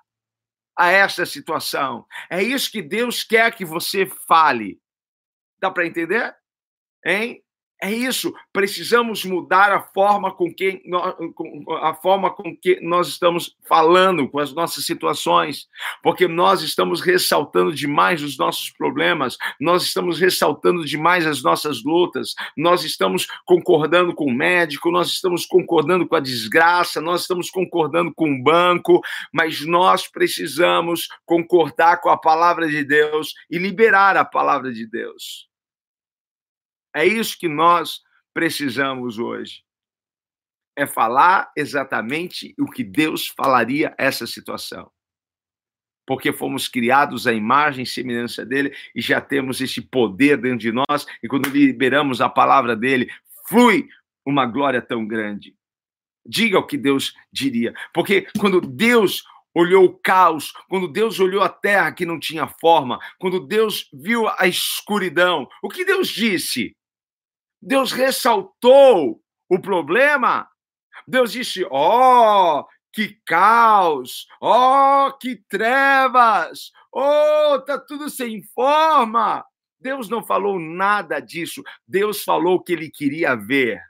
a 0.76 0.90
essa 0.90 1.26
situação. 1.26 2.06
É 2.30 2.42
isso 2.42 2.70
que 2.70 2.82
Deus 2.82 3.22
quer 3.22 3.54
que 3.54 3.64
você 3.64 4.06
fale. 4.06 4.80
Dá 5.58 5.70
para 5.70 5.86
entender? 5.86 6.34
Hein? 7.04 7.42
É 7.82 7.90
isso, 7.90 8.32
precisamos 8.54 9.22
mudar 9.22 9.70
a 9.70 9.82
forma 9.82 10.32
com 10.32 10.52
que 10.52 10.80
nós, 10.86 11.14
a 11.82 11.92
forma 11.92 12.30
com 12.30 12.56
que 12.56 12.80
nós 12.80 13.06
estamos 13.08 13.54
falando 13.68 14.26
com 14.30 14.38
as 14.38 14.54
nossas 14.54 14.86
situações, 14.86 15.66
porque 16.02 16.26
nós 16.26 16.62
estamos 16.62 17.02
ressaltando 17.02 17.74
demais 17.74 18.22
os 18.22 18.38
nossos 18.38 18.70
problemas, 18.70 19.36
nós 19.60 19.82
estamos 19.82 20.18
ressaltando 20.18 20.86
demais 20.86 21.26
as 21.26 21.42
nossas 21.42 21.84
lutas, 21.84 22.34
nós 22.56 22.82
estamos 22.82 23.26
concordando 23.44 24.14
com 24.14 24.24
o 24.24 24.34
médico, 24.34 24.90
nós 24.90 25.08
estamos 25.08 25.44
concordando 25.44 26.08
com 26.08 26.16
a 26.16 26.20
desgraça, 26.20 26.98
nós 26.98 27.22
estamos 27.22 27.50
concordando 27.50 28.10
com 28.14 28.32
o 28.32 28.42
banco, 28.42 29.02
mas 29.30 29.60
nós 29.66 30.08
precisamos 30.08 31.08
concordar 31.26 32.00
com 32.00 32.08
a 32.08 32.16
palavra 32.16 32.68
de 32.68 32.82
Deus 32.82 33.34
e 33.50 33.58
liberar 33.58 34.16
a 34.16 34.24
palavra 34.24 34.72
de 34.72 34.86
Deus. 34.86 35.46
É 36.96 37.04
isso 37.04 37.38
que 37.38 37.46
nós 37.46 38.00
precisamos 38.32 39.18
hoje. 39.18 39.62
É 40.74 40.86
falar 40.86 41.52
exatamente 41.54 42.54
o 42.58 42.64
que 42.64 42.82
Deus 42.82 43.26
falaria 43.26 43.94
essa 43.98 44.26
situação. 44.26 44.90
Porque 46.06 46.32
fomos 46.32 46.68
criados 46.68 47.26
à 47.26 47.34
imagem 47.34 47.82
e 47.82 47.86
semelhança 47.86 48.46
dele 48.46 48.74
e 48.94 49.02
já 49.02 49.20
temos 49.20 49.60
esse 49.60 49.82
poder 49.82 50.40
dentro 50.40 50.58
de 50.58 50.72
nós, 50.72 51.06
e 51.22 51.28
quando 51.28 51.50
liberamos 51.50 52.22
a 52.22 52.30
palavra 52.30 52.74
dele, 52.74 53.10
flui 53.46 53.88
uma 54.24 54.46
glória 54.46 54.80
tão 54.80 55.06
grande. 55.06 55.54
Diga 56.26 56.58
o 56.58 56.66
que 56.66 56.78
Deus 56.78 57.12
diria. 57.30 57.74
Porque 57.92 58.26
quando 58.38 58.60
Deus 58.60 59.22
olhou 59.54 59.84
o 59.84 59.98
caos, 59.98 60.52
quando 60.68 60.86
Deus 60.86 61.18
olhou 61.18 61.42
a 61.42 61.48
terra 61.48 61.90
que 61.90 62.04
não 62.04 62.20
tinha 62.20 62.46
forma, 62.46 62.98
quando 63.18 63.40
Deus 63.40 63.88
viu 63.90 64.28
a 64.28 64.46
escuridão, 64.46 65.48
o 65.62 65.68
que 65.70 65.82
Deus 65.82 66.08
disse? 66.08 66.75
Deus 67.66 67.90
ressaltou 67.90 69.20
o 69.50 69.60
problema. 69.60 70.48
Deus 71.06 71.32
disse: 71.32 71.66
ó, 71.68 72.60
oh, 72.60 72.66
que 72.92 73.20
caos, 73.26 74.28
ó, 74.40 75.08
oh, 75.08 75.18
que 75.18 75.34
trevas, 75.48 76.70
oh, 76.92 77.58
tá 77.66 77.76
tudo 77.76 78.08
sem 78.08 78.40
forma. 78.54 79.44
Deus 79.80 80.08
não 80.08 80.24
falou 80.24 80.60
nada 80.60 81.18
disso. 81.18 81.60
Deus 81.86 82.22
falou 82.22 82.54
o 82.54 82.62
que 82.62 82.72
ele 82.72 82.88
queria 82.88 83.34
ver. 83.34 83.82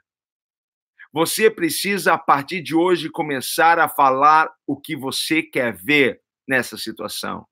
Você 1.13 1.49
precisa, 1.49 2.13
a 2.13 2.17
partir 2.17 2.61
de 2.61 2.75
hoje, 2.75 3.11
começar 3.11 3.77
a 3.77 3.87
falar 3.87 4.51
o 4.65 4.75
que 4.75 4.95
você 4.95 5.43
quer 5.43 5.75
ver 5.75 6.19
nessa 6.47 6.77
situação. 6.77 7.47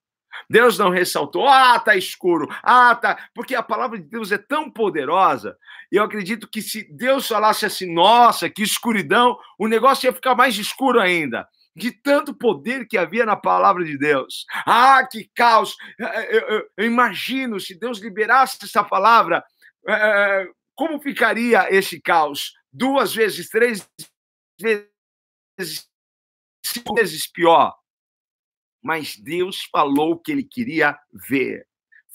Deus 0.49 0.77
não 0.77 0.89
ressaltou, 0.89 1.47
ah, 1.47 1.79
tá 1.79 1.95
escuro, 1.95 2.47
ah, 2.63 2.95
tá. 2.95 3.29
Porque 3.33 3.55
a 3.55 3.63
palavra 3.63 3.97
de 3.97 4.05
Deus 4.05 4.31
é 4.31 4.37
tão 4.37 4.69
poderosa, 4.69 5.57
eu 5.91 6.03
acredito 6.03 6.47
que 6.49 6.61
se 6.61 6.83
Deus 6.91 7.27
falasse 7.27 7.65
assim, 7.65 7.93
nossa, 7.93 8.49
que 8.49 8.63
escuridão, 8.63 9.37
o 9.57 9.67
negócio 9.67 10.07
ia 10.07 10.13
ficar 10.13 10.35
mais 10.35 10.57
escuro 10.57 10.99
ainda. 10.99 11.47
De 11.75 11.91
tanto 11.91 12.33
poder 12.33 12.87
que 12.87 12.97
havia 12.97 13.25
na 13.25 13.35
palavra 13.35 13.83
de 13.83 13.97
Deus. 13.97 14.45
Ah, 14.65 15.05
que 15.05 15.29
caos! 15.35 15.75
Eu, 15.99 16.07
eu, 16.07 16.69
eu 16.77 16.85
imagino 16.85 17.59
se 17.59 17.77
Deus 17.77 17.99
liberasse 17.99 18.57
essa 18.63 18.81
palavra, 18.81 19.43
é, 19.85 20.47
como 20.73 21.01
ficaria 21.01 21.67
esse 21.73 21.99
caos? 21.99 22.53
Duas 22.71 23.13
vezes, 23.13 23.49
três 23.49 23.85
vezes, 24.59 25.85
cinco 26.65 26.95
vezes 26.95 27.29
pior 27.29 27.73
mas 28.85 29.17
Deus 29.17 29.67
falou 29.71 30.11
o 30.11 30.19
que 30.19 30.31
ele 30.31 30.43
queria 30.43 30.95
ver. 31.27 31.65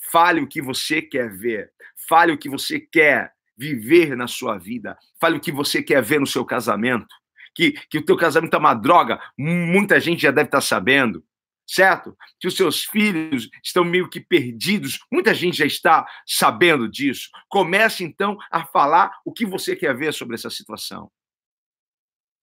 Fale 0.09 0.39
o 0.39 0.47
que 0.47 0.61
você 0.61 1.01
quer 1.01 1.29
ver. 1.29 1.69
Fale 2.07 2.31
o 2.31 2.37
que 2.37 2.47
você 2.47 2.79
quer 2.79 3.33
viver 3.57 4.15
na 4.15 4.25
sua 4.25 4.57
vida. 4.57 4.97
Fale 5.19 5.35
o 5.35 5.41
que 5.41 5.51
você 5.51 5.83
quer 5.83 6.01
ver 6.01 6.21
no 6.21 6.25
seu 6.25 6.45
casamento. 6.45 7.13
Que, 7.53 7.73
que 7.73 7.97
o 7.97 8.05
teu 8.05 8.15
casamento 8.15 8.55
é 8.55 8.57
uma 8.57 8.73
droga, 8.73 9.21
muita 9.37 9.99
gente 9.99 10.21
já 10.21 10.31
deve 10.31 10.47
estar 10.47 10.61
sabendo, 10.61 11.21
certo? 11.67 12.17
Que 12.39 12.47
os 12.47 12.55
seus 12.55 12.85
filhos 12.85 13.49
estão 13.61 13.83
meio 13.83 14.09
que 14.09 14.21
perdidos, 14.21 14.99
muita 15.11 15.33
gente 15.33 15.57
já 15.57 15.65
está 15.65 16.07
sabendo 16.25 16.89
disso. 16.89 17.29
Comece 17.49 18.05
então 18.05 18.37
a 18.49 18.63
falar 18.63 19.11
o 19.25 19.33
que 19.33 19.45
você 19.45 19.75
quer 19.75 19.93
ver 19.93 20.13
sobre 20.13 20.35
essa 20.35 20.49
situação. 20.49 21.11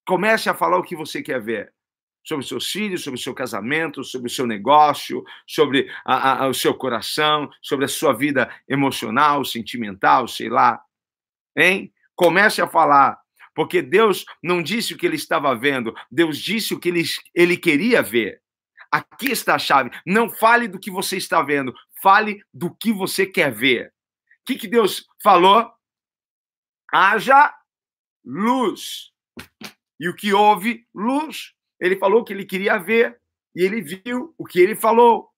Comece 0.07 0.51
a 0.51 0.55
falar 0.55 0.77
o 0.77 0.83
que 0.83 0.95
você 0.95 1.23
quer 1.23 1.41
ver 1.41 1.73
sobre 2.29 2.47
seus 2.47 2.71
filhos, 2.71 3.03
sobre 3.03 3.19
o 3.19 3.23
seu 3.23 3.33
casamento, 3.33 4.05
sobre 4.05 4.29
o 4.29 4.31
seu 4.31 4.47
negócio, 4.47 5.25
sobre 5.47 5.91
a, 6.05 6.45
a, 6.45 6.49
o 6.49 6.53
seu 6.53 6.75
coração, 6.75 7.49
sobre 7.63 7.87
a 7.87 7.89
sua 7.89 8.13
vida 8.13 8.55
emocional, 8.69 9.47
sentimental, 9.47 10.29
sei 10.29 10.51
lá. 10.51 10.79
Hein? 11.57 11.91
Comece 12.15 12.61
a 12.61 12.69
falar, 12.69 13.19
porque 13.55 13.81
Deus 13.81 14.27
não 14.43 14.63
disse 14.63 14.93
o 14.93 14.99
que 14.99 15.07
ele 15.07 15.17
estava 15.17 15.57
vendo, 15.57 15.95
Deus 16.11 16.37
disse 16.39 16.75
o 16.75 16.79
que 16.79 16.91
ele, 16.91 17.03
ele 17.35 17.57
queria 17.57 18.03
ver. 18.03 18.43
Aqui 18.93 19.31
está 19.31 19.55
a 19.55 19.59
chave. 19.59 19.91
Não 20.05 20.29
fale 20.29 20.69
do 20.69 20.79
que 20.79 20.91
você 20.91 21.17
está 21.17 21.41
vendo, 21.41 21.75
fale 22.03 22.43
do 22.53 22.75
que 22.75 22.93
você 22.93 23.25
quer 23.25 23.51
ver. 23.51 23.87
O 24.43 24.45
que, 24.45 24.57
que 24.57 24.69
Deus 24.69 25.07
falou? 25.23 25.67
Haja 26.93 27.55
luz. 28.23 29.13
E 29.99 30.11
o 30.11 30.15
que 30.15 30.35
houve? 30.35 30.87
Luz. 30.95 31.57
Ele 31.81 31.97
falou 31.97 32.25
que 32.25 32.33
ele 32.33 32.45
queria 32.45 32.79
ver 32.79 33.19
e 33.55 33.63
ele 33.63 33.81
viu 33.81 34.35
o 34.37 34.45
que 34.45 34.61
ele 34.61 34.75
falou. 34.75 35.29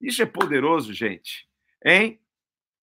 Isso 0.00 0.22
é 0.22 0.26
poderoso, 0.26 0.92
gente. 0.92 1.48
Hein? 1.84 2.20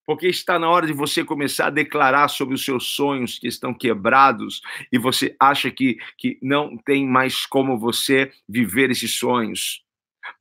Porque 0.04 0.26
está 0.26 0.58
na 0.58 0.68
hora 0.68 0.86
de 0.86 0.92
você 0.92 1.24
começar 1.24 1.66
a 1.66 1.70
declarar 1.70 2.28
sobre 2.28 2.54
os 2.54 2.64
seus 2.64 2.88
sonhos 2.88 3.38
que 3.38 3.46
estão 3.46 3.72
quebrados 3.72 4.60
e 4.90 4.98
você 4.98 5.36
acha 5.38 5.70
que, 5.70 5.96
que 6.18 6.38
não 6.42 6.76
tem 6.76 7.06
mais 7.06 7.46
como 7.46 7.78
você 7.78 8.32
viver 8.48 8.90
esses 8.90 9.14
sonhos. 9.16 9.84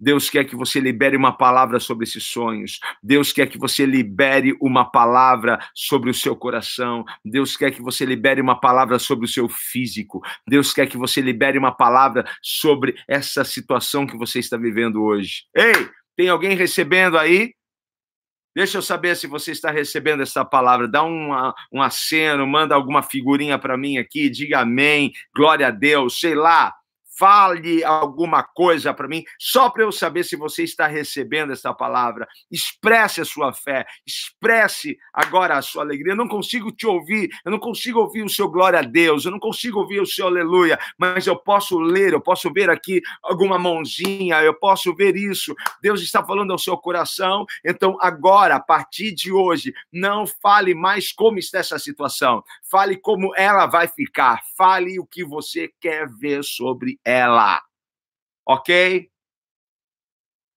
Deus 0.02 0.32
quer 0.32 0.46
que 0.46 0.56
você 0.56 0.80
libere 0.80 1.16
uma 1.16 1.32
palavra 1.32 1.80
sobre 1.80 2.06
esses 2.06 2.24
sonhos. 2.24 2.80
Deus 3.04 3.32
quer 3.32 3.46
que 3.46 3.60
você 3.60 3.86
libere 3.86 4.58
uma 4.60 4.84
palavra 4.84 5.60
sobre 5.76 6.10
o 6.10 6.14
seu 6.14 6.36
coração. 6.36 7.06
Deus 7.24 7.56
quer 7.56 7.70
que 7.70 7.84
você 7.84 8.04
libere 8.04 8.42
uma 8.42 8.60
palavra 8.60 8.98
sobre 8.98 9.26
o 9.26 9.30
seu 9.30 9.48
físico. 9.48 10.20
Deus 10.48 10.74
quer 10.74 10.88
que 10.88 10.98
você 10.98 11.22
libere 11.22 11.60
uma 11.60 11.72
palavra 11.72 12.26
sobre 12.42 12.96
essa 13.08 13.46
situação 13.46 14.08
que 14.08 14.18
você 14.18 14.40
está 14.40 14.58
vivendo 14.58 15.04
hoje. 15.04 15.44
Ei, 15.56 15.88
tem 16.18 16.30
alguém 16.30 16.56
recebendo 16.56 17.16
aí? 17.16 17.54
Deixa 18.56 18.80
eu 18.80 18.82
saber 18.82 19.16
se 19.16 19.28
você 19.28 19.52
está 19.52 19.70
recebendo 19.70 20.24
essa 20.24 20.44
palavra. 20.44 20.88
Dá 20.88 21.04
um 21.04 21.82
aceno, 21.82 22.48
manda 22.48 22.74
alguma 22.74 23.04
figurinha 23.04 23.60
para 23.60 23.78
mim 23.78 24.00
aqui, 24.00 24.32
diga 24.32 24.62
amém, 24.62 25.12
glória 25.36 25.68
a 25.68 25.72
Deus, 25.72 26.20
sei 26.20 26.34
lá 26.34 26.74
fale 27.22 27.84
alguma 27.84 28.42
coisa 28.42 28.96
para 28.96 29.08
mim, 29.08 29.24
só 29.38 29.70
para 29.70 29.84
eu 29.84 29.92
saber 29.92 30.24
se 30.24 30.36
você 30.36 30.64
está 30.64 30.88
recebendo 30.88 31.54
essa 31.54 31.72
palavra. 31.72 32.28
Expresse 32.50 33.22
a 33.22 33.26
sua 33.26 33.54
fé, 33.54 33.86
expresse 34.08 34.98
agora 35.14 35.56
a 35.56 35.62
sua 35.62 35.84
alegria. 35.84 36.14
Eu 36.14 36.18
não 36.18 36.28
consigo 36.28 36.72
te 36.72 36.88
ouvir, 36.88 37.30
eu 37.46 37.52
não 37.52 37.60
consigo 37.60 38.00
ouvir 38.00 38.24
o 38.24 38.30
seu 38.30 38.50
glória 38.50 38.80
a 38.80 38.82
Deus, 38.82 39.24
eu 39.24 39.30
não 39.30 39.38
consigo 39.38 39.82
ouvir 39.82 40.02
o 40.02 40.06
seu 40.08 40.26
aleluia, 40.26 40.80
mas 40.98 41.28
eu 41.28 41.36
posso 41.36 41.78
ler, 41.78 42.12
eu 42.12 42.20
posso 42.20 42.52
ver 42.52 42.72
aqui 42.72 43.00
alguma 43.22 43.60
mãozinha, 43.60 44.42
eu 44.42 44.56
posso 44.56 44.96
ver 44.96 45.16
isso. 45.16 45.54
Deus 45.80 46.02
está 46.02 46.26
falando 46.26 46.50
ao 46.50 46.58
seu 46.58 46.76
coração, 46.76 47.46
então 47.64 48.00
agora, 48.02 48.56
a 48.56 48.60
partir 48.60 49.14
de 49.14 49.32
hoje, 49.32 49.72
não 49.94 50.26
fale 50.26 50.74
mais 50.74 51.12
como 51.12 51.38
está 51.38 51.60
essa 51.60 51.78
situação, 51.78 52.44
fale 52.64 52.98
como 52.98 53.32
ela 53.36 53.68
vai 53.68 53.88
ficar, 53.88 54.42
fale 54.58 55.00
o 55.00 55.06
que 55.06 55.24
você 55.24 55.70
quer 55.80 56.08
ver 56.10 56.44
sobre 56.44 57.00
ela 57.06 57.11
ela. 57.12 57.62
Ok? 58.48 59.10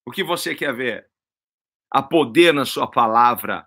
O 0.06 0.10
que 0.10 0.22
você 0.22 0.54
quer 0.54 0.74
ver? 0.74 1.08
Há 1.90 2.02
poder 2.02 2.52
na 2.52 2.64
sua 2.64 2.90
palavra. 2.90 3.66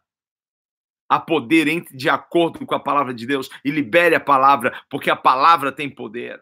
Há 1.10 1.20
poder 1.20 1.68
entre, 1.68 1.96
de 1.96 2.10
acordo 2.10 2.66
com 2.66 2.76
a 2.76 2.80
palavra 2.80 3.14
de 3.14 3.26
Deus. 3.26 3.50
E 3.64 3.72
libere 3.72 4.16
a 4.16 4.20
palavra, 4.20 4.84
porque 4.90 5.10
a 5.10 5.16
palavra 5.16 5.72
tem 5.72 5.90
poder. 5.90 6.42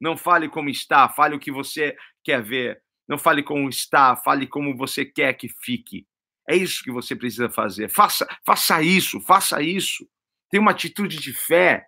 Não 0.00 0.16
fale 0.16 0.48
como 0.48 0.68
está, 0.68 1.08
fale 1.08 1.34
o 1.34 1.40
que 1.40 1.50
você 1.50 1.96
quer 2.22 2.42
ver. 2.42 2.82
Não 3.08 3.18
fale 3.18 3.42
como 3.42 3.68
está, 3.68 4.14
fale 4.16 4.46
como 4.46 4.76
você 4.76 5.04
quer 5.04 5.32
que 5.34 5.48
fique. 5.48 6.06
É 6.48 6.54
isso 6.54 6.84
que 6.84 6.92
você 6.92 7.16
precisa 7.16 7.50
fazer. 7.50 7.90
Faça, 7.90 8.26
faça 8.44 8.82
isso, 8.82 9.20
faça 9.20 9.60
isso. 9.62 10.08
Tenha 10.50 10.60
uma 10.60 10.70
atitude 10.70 11.18
de 11.18 11.32
fé. 11.32 11.86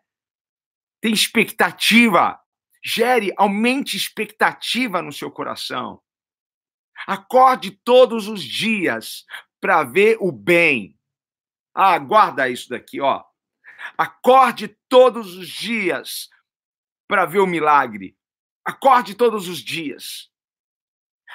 Tem 1.00 1.12
expectativa. 1.12 2.38
Gere, 2.82 3.32
aumente 3.36 3.96
expectativa 3.96 5.02
no 5.02 5.12
seu 5.12 5.30
coração. 5.30 6.02
Acorde 7.06 7.70
todos 7.70 8.28
os 8.28 8.42
dias 8.42 9.24
para 9.60 9.84
ver 9.84 10.16
o 10.20 10.32
bem. 10.32 10.98
Ah, 11.74 11.98
guarda 11.98 12.48
isso 12.48 12.68
daqui, 12.68 13.00
ó. 13.00 13.24
Acorde 13.96 14.68
todos 14.88 15.36
os 15.36 15.48
dias 15.48 16.28
para 17.06 17.26
ver 17.26 17.40
o 17.40 17.46
milagre. 17.46 18.16
Acorde 18.64 19.14
todos 19.14 19.48
os 19.48 19.58
dias. 19.58 20.30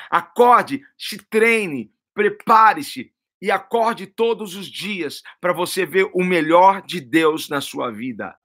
Acorde, 0.09 0.85
se 0.97 1.17
treine, 1.17 1.93
prepare-se 2.13 3.13
e 3.41 3.51
acorde 3.51 4.07
todos 4.07 4.55
os 4.55 4.67
dias 4.67 5.21
para 5.39 5.53
você 5.53 5.85
ver 5.85 6.09
o 6.13 6.23
melhor 6.23 6.81
de 6.81 6.99
Deus 7.01 7.49
na 7.49 7.61
sua 7.61 7.91
vida. 7.91 8.37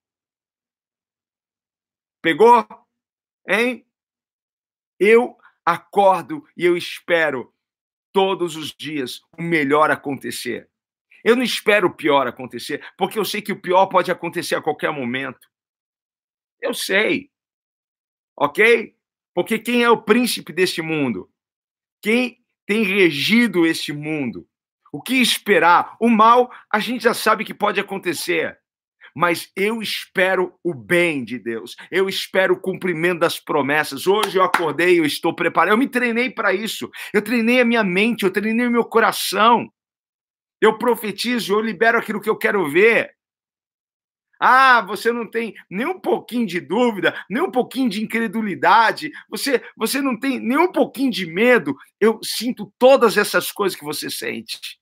Pegou? 2.23 2.67
Hein? 3.51 3.85
Eu 4.97 5.37
acordo 5.67 6.47
e 6.57 6.65
eu 6.65 6.77
espero 6.77 7.53
todos 8.13 8.55
os 8.55 8.73
dias 8.73 9.21
o 9.37 9.43
melhor 9.43 9.91
acontecer. 9.91 10.71
Eu 11.25 11.35
não 11.35 11.43
espero 11.43 11.89
o 11.89 11.95
pior 11.95 12.29
acontecer, 12.29 12.87
porque 12.97 13.19
eu 13.19 13.25
sei 13.25 13.43
que 13.43 13.53
o 13.53 13.61
pior 13.61 13.87
pode 13.87 14.11
acontecer 14.11 14.55
a 14.55 14.63
qualquer 14.63 14.93
momento. 14.93 15.51
Eu 16.61 16.73
sei. 16.73 17.33
Ok? 18.37 18.97
Porque 19.35 19.59
quem 19.59 19.83
é 19.83 19.91
o 19.91 20.03
príncipe 20.03 20.53
deste 20.53 20.81
mundo? 20.81 21.29
Quem 22.01 22.45
tem 22.67 22.85
regido 22.85 23.67
este 23.67 23.93
mundo? 23.93 24.49
O 24.93 25.03
que 25.03 25.15
esperar? 25.15 25.97
O 26.01 26.09
mal, 26.09 26.53
a 26.73 26.79
gente 26.79 27.03
já 27.03 27.15
sabe 27.15 27.45
que 27.45 27.53
pode 27.53 27.81
acontecer 27.81 28.61
mas 29.15 29.51
eu 29.57 29.83
espero 29.83 30.55
o 30.63 30.75
bem 30.75 31.25
de 31.25 31.39
Deus, 31.39 31.77
eu 31.91 32.09
espero 32.09 32.55
o 32.55 32.61
cumprimento 32.61 33.21
das 33.21 33.39
promessas. 33.39 34.07
Hoje 34.07 34.39
eu 34.39 34.43
acordei, 34.43 34.99
eu 34.99 35.05
estou 35.05 35.35
preparado, 35.35 35.75
eu 35.75 35.79
me 35.79 35.89
treinei 35.89 36.31
para 36.31 36.53
isso, 36.53 36.91
eu 37.13 37.23
treinei 37.23 37.61
a 37.61 37.65
minha 37.65 37.85
mente, 37.85 38.25
eu 38.25 38.31
treinei 38.31 38.67
o 38.67 38.71
meu 38.71 38.85
coração. 38.85 39.71
Eu 40.61 40.77
profetizo, 40.77 41.55
eu 41.55 41.61
libero 41.61 41.99
aquilo 41.99 42.21
que 42.21 42.29
eu 42.29 42.37
quero 42.37 42.69
ver. 42.69 43.15
Ah, 44.43 44.81
você 44.81 45.13
não 45.13 45.29
tem 45.29 45.55
nem 45.69 45.87
um 45.87 46.01
pouquinho 46.01 46.47
de 46.47 46.61
dúvida, 46.61 47.15
nem 47.29 47.43
um 47.43 47.51
pouquinho 47.51 47.91
de 47.91 48.03
incredulidade, 48.03 49.11
você, 49.29 49.63
você 49.77 50.01
não 50.01 50.19
tem 50.19 50.41
nem 50.41 50.57
um 50.57 50.73
pouquinho 50.73 51.11
de 51.11 51.27
medo. 51.27 51.77
Eu 52.01 52.19
sinto 52.23 52.73
todas 52.79 53.19
essas 53.19 53.53
coisas 53.53 53.79
que 53.79 53.85
você 53.85 54.09
sente. 54.09 54.81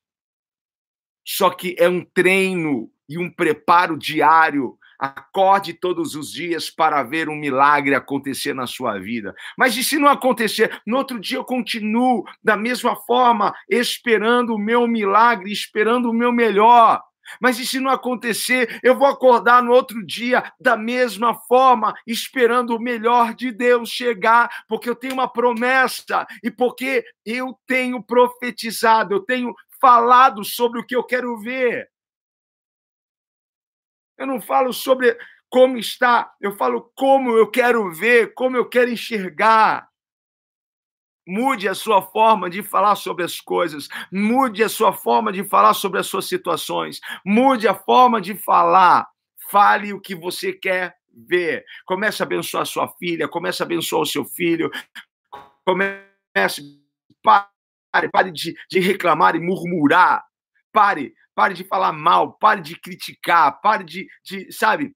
Só 1.27 1.51
que 1.51 1.75
é 1.77 1.89
um 1.89 2.05
treino 2.05 2.91
e 3.09 3.19
um 3.19 3.31
preparo 3.31 3.97
diário. 3.97 4.77
Acorde 4.99 5.75
todos 5.75 6.17
os 6.17 6.33
dias 6.33 6.71
para 6.71 7.05
ver 7.05 7.29
um 7.29 7.37
milagre 7.37 7.95
acontecer 7.95 8.53
na 8.53 8.67
sua 8.67 8.99
vida. 8.99 9.33
Mas 9.57 9.77
e 9.77 9.85
se 9.85 9.97
não 9.97 10.09
acontecer? 10.09 10.83
No 10.85 10.97
outro 10.97 11.21
dia 11.21 11.39
eu 11.39 11.45
continuo 11.45 12.25
da 12.43 12.57
mesma 12.57 12.97
forma, 12.97 13.55
esperando 13.71 14.55
o 14.55 14.59
meu 14.59 14.89
milagre, 14.89 15.53
esperando 15.53 16.11
o 16.11 16.13
meu 16.13 16.33
melhor. 16.33 17.01
Mas 17.41 17.59
e 17.59 17.67
se 17.67 17.79
não 17.79 17.91
acontecer, 17.91 18.81
eu 18.83 18.97
vou 18.97 19.07
acordar 19.07 19.63
no 19.63 19.73
outro 19.73 20.05
dia 20.05 20.53
da 20.61 20.77
mesma 20.77 21.35
forma, 21.35 21.95
esperando 22.07 22.75
o 22.75 22.81
melhor 22.81 23.35
de 23.35 23.53
Deus 23.53 23.91
chegar, 23.91 24.51
porque 24.69 24.89
eu 24.89 24.97
tenho 24.97 25.15
uma 25.15 25.29
promessa 25.29 26.27
e 26.43 26.51
porque 26.51 27.05
eu 27.25 27.57
tenho 27.67 28.03
profetizado, 28.03 29.15
eu 29.15 29.21
tenho 29.21 29.55
falado 29.81 30.45
sobre 30.45 30.81
o 30.81 30.85
que 30.85 30.97
eu 30.97 31.05
quero 31.05 31.37
ver. 31.39 31.89
Eu 34.19 34.27
não 34.27 34.41
falo 34.41 34.73
sobre 34.73 35.17
como 35.49 35.79
está, 35.79 36.35
eu 36.41 36.53
falo 36.57 36.93
como 36.95 37.31
eu 37.31 37.51
quero 37.51 37.91
ver, 37.93 38.35
como 38.35 38.57
eu 38.57 38.69
quero 38.69 38.91
enxergar. 38.91 39.89
Mude 41.27 41.69
a 41.69 41.75
sua 41.75 42.03
forma 42.03 42.51
de 42.51 42.63
falar 42.63 42.97
sobre 42.97 43.23
as 43.23 43.41
coisas, 43.41 43.89
mude 44.11 44.65
a 44.65 44.69
sua 44.69 44.93
forma 44.93 45.31
de 45.31 45.45
falar 45.45 45.75
sobre 45.75 46.01
as 46.01 46.07
suas 46.07 46.27
situações, 46.27 47.01
mude 47.25 47.69
a 47.69 47.75
forma 47.75 48.21
de 48.21 48.35
falar. 48.35 49.07
Fale 49.51 49.93
o 49.93 50.01
que 50.01 50.15
você 50.15 50.53
quer 50.53 50.97
ver. 51.27 51.65
Comece 51.87 52.23
a 52.23 52.27
abençoar 52.27 52.67
sua 52.67 52.89
filha, 52.99 53.29
comece 53.29 53.63
a 53.63 53.67
abençoar 53.67 54.03
o 54.03 54.07
seu 54.07 54.25
filho, 54.25 54.71
comece, 55.65 56.63
pare, 57.23 58.09
pare 58.11 58.31
de, 58.31 58.55
de 58.71 58.81
reclamar 58.81 59.37
e 59.37 59.41
murmurar, 59.41 60.25
pare, 60.73 61.15
pare 61.39 61.55
de 61.55 61.63
falar 61.63 61.93
mal, 61.93 62.33
pare 62.33 62.61
de 62.61 62.75
criticar, 62.75 63.61
pare 63.61 63.85
de, 63.85 64.09
de 64.25 64.51
sabe? 64.51 64.93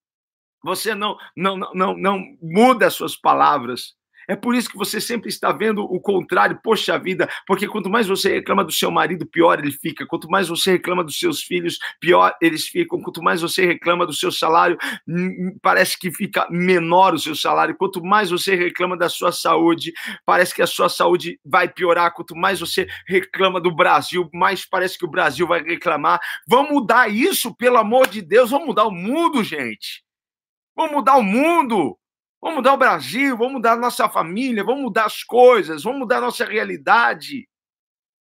Você 0.64 0.92
não, 0.92 1.16
não, 1.36 1.56
não, 1.56 1.96
não 1.96 2.36
muda 2.42 2.88
as 2.88 2.94
suas 2.94 3.14
palavras. 3.14 3.94
É 4.28 4.36
por 4.36 4.54
isso 4.54 4.70
que 4.70 4.76
você 4.76 5.00
sempre 5.00 5.28
está 5.28 5.52
vendo 5.52 5.82
o 5.82 6.00
contrário, 6.00 6.58
poxa 6.62 6.98
vida, 6.98 7.28
porque 7.46 7.66
quanto 7.66 7.90
mais 7.90 8.06
você 8.06 8.34
reclama 8.34 8.64
do 8.64 8.72
seu 8.72 8.90
marido, 8.90 9.26
pior 9.26 9.58
ele 9.58 9.72
fica. 9.72 10.06
Quanto 10.06 10.28
mais 10.28 10.48
você 10.48 10.72
reclama 10.72 11.04
dos 11.04 11.18
seus 11.18 11.42
filhos, 11.42 11.78
pior 12.00 12.34
eles 12.40 12.66
ficam. 12.66 13.00
Quanto 13.00 13.22
mais 13.22 13.40
você 13.40 13.66
reclama 13.66 14.06
do 14.06 14.12
seu 14.12 14.30
salário, 14.30 14.78
parece 15.60 15.98
que 15.98 16.10
fica 16.10 16.46
menor 16.50 17.14
o 17.14 17.18
seu 17.18 17.34
salário. 17.34 17.76
Quanto 17.76 18.02
mais 18.04 18.30
você 18.30 18.54
reclama 18.54 18.96
da 18.96 19.08
sua 19.08 19.32
saúde, 19.32 19.92
parece 20.24 20.54
que 20.54 20.62
a 20.62 20.66
sua 20.66 20.88
saúde 20.88 21.38
vai 21.44 21.68
piorar. 21.68 22.12
Quanto 22.14 22.34
mais 22.36 22.60
você 22.60 22.86
reclama 23.06 23.60
do 23.60 23.74
Brasil, 23.74 24.28
mais 24.32 24.64
parece 24.64 24.98
que 24.98 25.04
o 25.04 25.10
Brasil 25.10 25.46
vai 25.46 25.62
reclamar. 25.62 26.20
Vamos 26.48 26.72
mudar 26.72 27.08
isso, 27.08 27.54
pelo 27.56 27.78
amor 27.78 28.08
de 28.08 28.22
Deus, 28.22 28.50
vamos 28.50 28.66
mudar 28.66 28.84
o 28.84 28.90
mundo, 28.90 29.42
gente. 29.42 30.02
Vamos 30.74 30.92
mudar 30.92 31.16
o 31.16 31.22
mundo. 31.22 31.98
Vamos 32.42 32.56
mudar 32.56 32.74
o 32.74 32.76
Brasil, 32.76 33.36
vamos 33.36 33.52
mudar 33.52 33.74
a 33.74 33.76
nossa 33.76 34.08
família, 34.08 34.64
vamos 34.64 34.82
mudar 34.82 35.04
as 35.04 35.22
coisas, 35.22 35.84
vamos 35.84 36.00
mudar 36.00 36.18
a 36.18 36.22
nossa 36.22 36.44
realidade. 36.44 37.48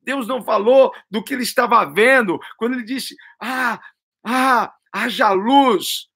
Deus 0.03 0.27
não 0.27 0.43
falou 0.43 0.93
do 1.09 1.23
que 1.23 1.33
ele 1.33 1.41
estava 1.41 1.83
vendo 1.85 2.39
quando 2.55 2.73
ele 2.73 2.83
disse: 2.83 3.15
Ah, 3.41 3.81
ah, 4.23 4.71
haja 4.93 5.31
luz. 5.31 6.07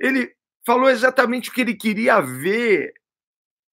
Ele 0.00 0.34
falou 0.64 0.88
exatamente 0.88 1.50
o 1.50 1.52
que 1.52 1.60
ele 1.60 1.74
queria 1.74 2.20
ver. 2.20 2.94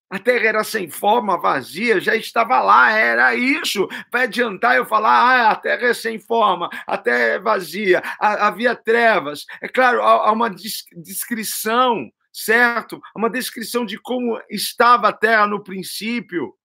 A 0.09 0.19
terra 0.19 0.45
era 0.45 0.63
sem 0.63 0.89
forma, 0.89 1.39
vazia, 1.39 2.01
já 2.01 2.15
estava 2.15 2.61
lá, 2.61 2.91
era 2.91 3.33
isso. 3.33 3.87
Vai 4.11 4.23
adiantar 4.23 4.75
eu 4.75 4.85
falar, 4.85 5.09
ah, 5.09 5.51
a 5.51 5.55
terra 5.55 5.87
é 5.87 5.93
sem 5.93 6.19
forma, 6.19 6.69
a 6.85 6.97
terra 6.97 7.35
é 7.35 7.39
vazia, 7.39 8.01
havia 8.19 8.75
trevas. 8.75 9.45
É 9.61 9.69
claro, 9.69 10.01
há 10.01 10.29
uma 10.31 10.49
descrição, 10.49 12.11
certo? 12.31 13.01
Uma 13.15 13.29
descrição 13.29 13.85
de 13.85 13.97
como 13.97 14.41
estava 14.49 15.09
a 15.09 15.13
terra 15.13 15.47
no 15.47 15.63
princípio. 15.63 16.55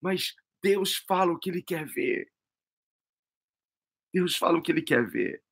Mas 0.00 0.34
Deus 0.62 0.96
fala 0.96 1.32
o 1.32 1.38
que 1.38 1.50
ele 1.50 1.62
quer 1.62 1.86
ver. 1.86 2.28
Deus 4.12 4.36
fala 4.36 4.58
o 4.58 4.62
que 4.62 4.70
ele 4.70 4.82
quer 4.82 5.06
ver. 5.06 5.42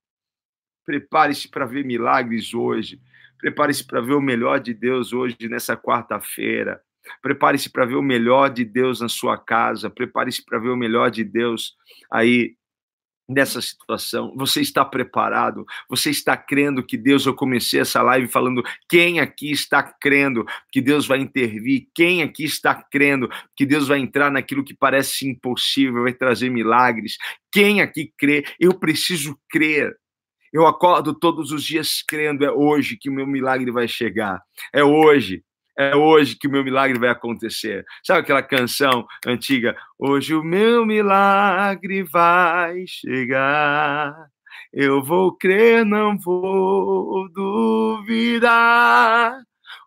Prepare-se 0.85 1.49
para 1.49 1.67
ver 1.67 1.85
milagres 1.85 2.55
hoje. 2.55 3.01
Prepare-se 3.39 3.85
para 3.85 4.01
ver 4.01 4.15
o 4.15 4.21
melhor 4.21 4.61
de 4.61 4.73
Deus 4.73 5.13
hoje, 5.13 5.37
nessa 5.43 5.77
quarta-feira. 5.77 6.83
Prepare-se 7.21 7.69
para 7.71 7.85
ver 7.85 7.97
o 7.97 8.03
melhor 8.03 8.51
de 8.51 8.65
Deus 8.65 9.01
na 9.01 9.09
sua 9.09 9.37
casa. 9.37 9.91
Prepare-se 9.91 10.45
para 10.45 10.59
ver 10.59 10.69
o 10.69 10.77
melhor 10.77 11.11
de 11.11 11.25
Deus 11.25 11.77
aí 12.11 12.57
nessa 13.33 13.61
situação? 13.61 14.35
Você 14.37 14.61
está 14.61 14.85
preparado? 14.85 15.67
Você 15.89 16.11
está 16.11 16.37
crendo 16.37 16.83
que 16.83 16.97
Deus, 16.97 17.27
eu 17.27 17.35
comecei 17.35 17.81
essa 17.81 18.03
live 18.03 18.29
falando, 18.29 18.63
quem 18.89 19.21
aqui 19.21 19.51
está 19.51 19.83
crendo 19.83 20.45
que 20.71 20.81
Deus 20.81 21.07
vai 21.07 21.19
intervir? 21.19 21.89
Quem 21.95 22.23
aqui 22.23 22.45
está 22.45 22.75
crendo 22.75 23.29
que 23.57 23.67
Deus 23.67 23.89
vai 23.89 23.99
entrar 23.99 24.31
naquilo 24.31 24.65
que 24.65 24.75
parece 24.75 25.29
impossível, 25.29 26.03
vai 26.03 26.13
trazer 26.13 26.51
milagres? 26.51 27.17
Quem 27.51 27.81
aqui 27.81 28.13
crê? 28.17 28.45
Eu 28.59 28.75
preciso 28.79 29.39
crer. 29.51 29.95
Eu 30.53 30.67
acordo 30.67 31.15
todos 31.15 31.51
os 31.51 31.65
dias 31.65 32.03
crendo, 32.07 32.45
é 32.45 32.53
hoje 32.53 32.99
que 32.99 33.09
o 33.09 33.13
meu 33.13 33.27
milagre 33.27 33.71
vai 33.71 33.89
chegar. 33.89 34.41
É 34.73 34.85
hoje. 34.85 35.43
É 35.77 35.97
hoje 35.97 36.37
que 36.37 36.47
o 36.47 36.51
meu 36.51 36.63
milagre 36.63 36.99
vai 36.99 37.09
acontecer. 37.09 37.85
Sabe 38.05 38.21
aquela 38.21 38.43
canção 38.43 39.07
antiga? 39.27 39.77
Hoje 39.99 40.35
o 40.35 40.43
meu 40.45 40.85
milagre 40.85 42.03
vai 42.03 42.85
chegar. 42.87 44.15
Eu 44.73 45.03
vou 45.03 45.37
crer, 45.37 45.85
não 45.85 46.19
vou 46.19 47.29
duvidar. 47.33 48.53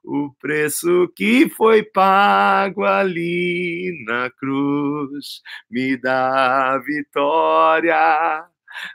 O 0.03 0.31
preço 0.39 1.11
que 1.15 1.49
foi 1.49 1.81
pago 1.83 2.83
ali 2.83 4.03
na 4.05 4.29
cruz 4.31 5.41
me 5.69 5.97
dá 5.97 6.77
vitória 6.79 8.45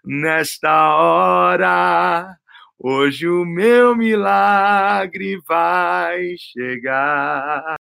nesta 0.04 0.94
hora. 0.96 2.36
Hoje 2.82 3.28
o 3.28 3.44
meu 3.44 3.94
milagre 3.94 5.38
vai 5.46 6.34
chegar. 6.38 7.76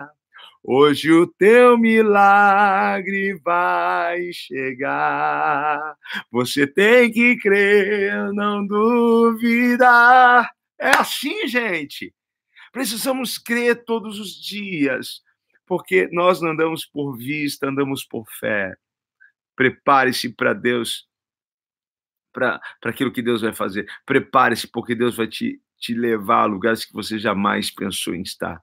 Hoje 0.61 1.09
o 1.09 1.25
teu 1.25 1.77
milagre 1.77 3.39
vai 3.39 4.29
chegar. 4.33 5.95
Você 6.29 6.67
tem 6.67 7.09
que 7.09 7.37
crer, 7.37 8.33
não 8.33 8.67
duvidar. 8.67 10.51
É 10.77 10.89
assim, 10.89 11.47
gente. 11.47 12.13
Precisamos 12.73 13.37
crer 13.37 13.85
todos 13.85 14.19
os 14.19 14.33
dias, 14.33 15.21
porque 15.65 16.09
nós 16.11 16.41
não 16.41 16.51
andamos 16.51 16.85
por 16.85 17.15
vista, 17.15 17.69
andamos 17.69 18.03
por 18.03 18.25
fé. 18.37 18.75
Prepare-se 19.55 20.35
para 20.35 20.51
Deus 20.51 21.08
para 22.31 22.61
aquilo 22.83 23.11
que 23.11 23.21
Deus 23.21 23.41
vai 23.41 23.53
fazer. 23.53 23.87
Prepare-se, 24.05 24.67
porque 24.67 24.95
Deus 24.95 25.15
vai 25.15 25.27
te, 25.27 25.61
te 25.77 25.93
levar 25.93 26.43
a 26.43 26.45
lugares 26.45 26.85
que 26.85 26.93
você 26.93 27.17
jamais 27.17 27.71
pensou 27.71 28.13
em 28.15 28.21
estar. 28.21 28.61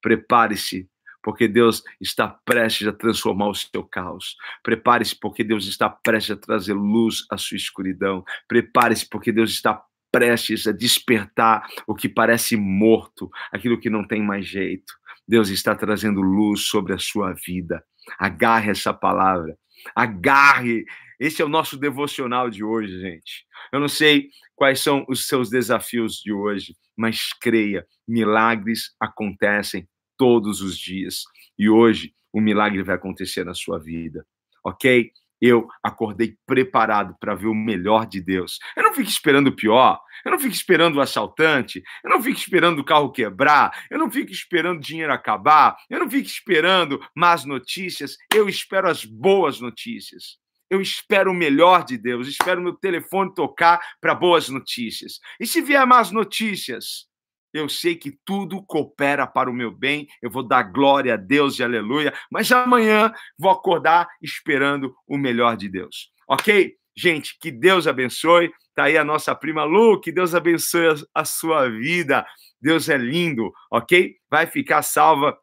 Prepare-se, 0.00 0.88
porque 1.22 1.48
Deus 1.48 1.82
está 2.00 2.28
prestes 2.28 2.86
a 2.86 2.92
transformar 2.92 3.48
o 3.48 3.54
seu 3.54 3.84
caos. 3.84 4.36
Prepare-se, 4.62 5.18
porque 5.18 5.42
Deus 5.42 5.66
está 5.66 5.88
prestes 5.88 6.36
a 6.36 6.36
trazer 6.36 6.74
luz 6.74 7.26
à 7.30 7.36
sua 7.36 7.56
escuridão. 7.56 8.24
Prepare-se, 8.46 9.08
porque 9.08 9.32
Deus 9.32 9.50
está 9.50 9.82
prestes 10.10 10.66
a 10.66 10.72
despertar 10.72 11.66
o 11.86 11.94
que 11.94 12.08
parece 12.08 12.56
morto, 12.56 13.30
aquilo 13.52 13.78
que 13.78 13.90
não 13.90 14.06
tem 14.06 14.22
mais 14.22 14.46
jeito. 14.46 14.94
Deus 15.26 15.50
está 15.50 15.74
trazendo 15.74 16.22
luz 16.22 16.62
sobre 16.62 16.94
a 16.94 16.98
sua 16.98 17.34
vida. 17.34 17.84
Agarre 18.18 18.70
essa 18.70 18.94
palavra. 18.94 19.58
Agarre 19.94 20.86
esse 21.18 21.42
é 21.42 21.44
o 21.44 21.48
nosso 21.48 21.76
devocional 21.76 22.48
de 22.48 22.62
hoje, 22.62 23.00
gente. 23.00 23.44
Eu 23.72 23.80
não 23.80 23.88
sei 23.88 24.28
quais 24.54 24.80
são 24.80 25.04
os 25.08 25.26
seus 25.26 25.50
desafios 25.50 26.16
de 26.16 26.32
hoje, 26.32 26.76
mas 26.96 27.32
creia, 27.40 27.84
milagres 28.06 28.94
acontecem 29.00 29.88
todos 30.16 30.60
os 30.60 30.78
dias. 30.78 31.22
E 31.58 31.68
hoje 31.68 32.14
o 32.32 32.40
milagre 32.40 32.82
vai 32.82 32.94
acontecer 32.94 33.44
na 33.44 33.54
sua 33.54 33.80
vida, 33.80 34.24
ok? 34.64 35.10
Eu 35.40 35.68
acordei 35.82 36.36
preparado 36.46 37.16
para 37.20 37.34
ver 37.34 37.46
o 37.46 37.54
melhor 37.54 38.06
de 38.06 38.20
Deus. 38.20 38.58
Eu 38.76 38.82
não 38.82 38.94
fico 38.94 39.08
esperando 39.08 39.48
o 39.48 39.54
pior, 39.54 40.00
eu 40.24 40.32
não 40.32 40.38
fico 40.38 40.52
esperando 40.52 40.96
o 40.96 41.00
assaltante, 41.00 41.82
eu 42.04 42.10
não 42.10 42.22
fico 42.22 42.38
esperando 42.38 42.80
o 42.80 42.84
carro 42.84 43.12
quebrar, 43.12 43.72
eu 43.90 43.98
não 43.98 44.10
fico 44.10 44.30
esperando 44.32 44.78
o 44.78 44.82
dinheiro 44.82 45.12
acabar, 45.12 45.76
eu 45.88 45.98
não 45.98 46.10
fico 46.10 46.26
esperando 46.26 47.00
más 47.14 47.44
notícias, 47.44 48.16
eu 48.32 48.48
espero 48.48 48.88
as 48.88 49.04
boas 49.04 49.60
notícias 49.60 50.38
eu 50.70 50.80
espero 50.80 51.30
o 51.30 51.34
melhor 51.34 51.84
de 51.84 51.96
Deus, 51.96 52.28
espero 52.28 52.60
meu 52.60 52.74
telefone 52.74 53.34
tocar 53.34 53.80
para 54.00 54.14
boas 54.14 54.48
notícias. 54.48 55.18
E 55.40 55.46
se 55.46 55.60
vier 55.60 55.86
más 55.86 56.10
notícias, 56.10 57.08
eu 57.52 57.68
sei 57.68 57.96
que 57.96 58.18
tudo 58.24 58.62
coopera 58.64 59.26
para 59.26 59.50
o 59.50 59.54
meu 59.54 59.70
bem, 59.70 60.06
eu 60.20 60.30
vou 60.30 60.42
dar 60.42 60.62
glória 60.62 61.14
a 61.14 61.16
Deus 61.16 61.58
e 61.58 61.64
aleluia, 61.64 62.12
mas 62.30 62.52
amanhã 62.52 63.12
vou 63.38 63.50
acordar 63.50 64.06
esperando 64.22 64.94
o 65.06 65.16
melhor 65.16 65.56
de 65.56 65.68
Deus. 65.68 66.12
Ok? 66.28 66.76
Gente, 66.96 67.38
que 67.40 67.50
Deus 67.50 67.86
abençoe. 67.86 68.52
Tá 68.74 68.84
aí 68.84 68.98
a 68.98 69.04
nossa 69.04 69.34
prima 69.34 69.64
Lu, 69.64 70.00
que 70.00 70.12
Deus 70.12 70.34
abençoe 70.34 71.02
a 71.14 71.24
sua 71.24 71.68
vida. 71.68 72.26
Deus 72.60 72.88
é 72.88 72.96
lindo, 72.96 73.52
ok? 73.70 74.16
Vai 74.28 74.46
ficar 74.46 74.82
salva 74.82 75.38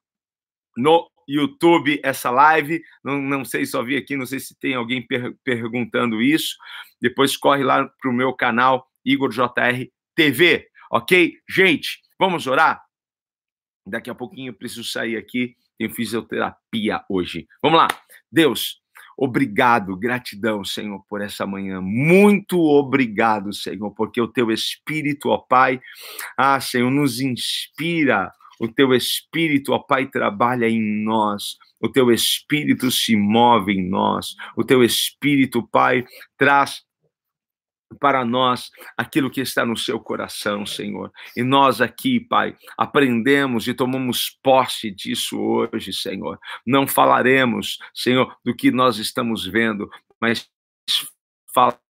no 0.76 1.10
YouTube 1.28 2.00
essa 2.04 2.30
live. 2.30 2.82
Não, 3.04 3.22
não 3.22 3.46
sei, 3.46 3.66
só 3.66 3.84
vi 3.84 3.96
aqui, 3.96 4.16
não 4.16 4.26
sei 4.26 4.40
se 4.40 4.58
tem 4.60 4.74
alguém 4.76 5.06
per 5.06 5.36
perguntando 5.44 6.22
isso. 6.22 6.56
Depois 7.02 7.38
corre 7.38 7.64
lá 7.64 7.88
para 8.02 8.10
o 8.10 8.14
meu 8.14 8.34
canal 8.34 8.88
Igor 9.04 9.30
JR 9.30 9.88
TV, 10.16 10.68
ok? 10.92 11.38
Gente, 11.50 12.00
vamos 12.20 12.48
orar? 12.48 12.84
Daqui 13.88 14.10
a 14.10 14.16
pouquinho 14.16 14.50
eu 14.50 14.54
preciso 14.54 14.84
sair 14.84 15.18
aqui. 15.18 15.56
Tenho 15.78 15.94
fisioterapia 15.94 17.04
hoje. 17.10 17.48
Vamos 17.62 17.78
lá. 17.78 17.88
Deus, 18.32 18.82
Obrigado, 19.18 19.96
gratidão, 19.96 20.66
Senhor, 20.66 21.02
por 21.08 21.22
essa 21.22 21.46
manhã. 21.46 21.80
Muito 21.80 22.60
obrigado, 22.60 23.54
Senhor, 23.54 23.90
porque 23.92 24.20
o 24.20 24.28
teu 24.28 24.52
Espírito, 24.52 25.30
ó 25.30 25.38
Pai, 25.38 25.80
ah, 26.38 26.60
Senhor, 26.60 26.92
nos 26.92 27.22
inspira 27.22 28.30
o 28.60 28.68
teu 28.68 28.94
espírito, 28.94 29.74
ó 29.74 29.80
Pai, 29.80 30.08
trabalha 30.08 30.68
em 30.68 30.82
nós. 31.04 31.58
O 31.80 31.90
teu 31.90 32.12
espírito 32.12 32.90
se 32.92 33.16
move 33.16 33.74
em 33.74 33.90
nós. 33.90 34.36
O 34.56 34.64
teu 34.64 34.84
espírito, 34.84 35.68
Pai, 35.68 36.06
traz 36.38 36.84
para 38.00 38.26
nós 38.26 38.70
aquilo 38.98 39.30
que 39.30 39.42
está 39.42 39.66
no 39.66 39.78
seu 39.78 40.00
coração, 40.00 40.66
Senhor. 40.66 41.12
E 41.36 41.44
nós 41.44 41.82
aqui, 41.82 42.20
Pai, 42.20 42.56
aprendemos 42.78 43.68
e 43.68 43.74
tomamos 43.74 44.38
posse 44.42 44.92
disso 44.92 45.40
hoje, 45.40 45.94
Senhor. 45.94 46.40
Não 46.66 46.88
falaremos, 46.88 47.78
Senhor, 47.94 48.36
do 48.44 48.56
que 48.56 48.72
nós 48.72 48.98
estamos 48.98 49.46
vendo, 49.46 49.90
mas 50.20 50.50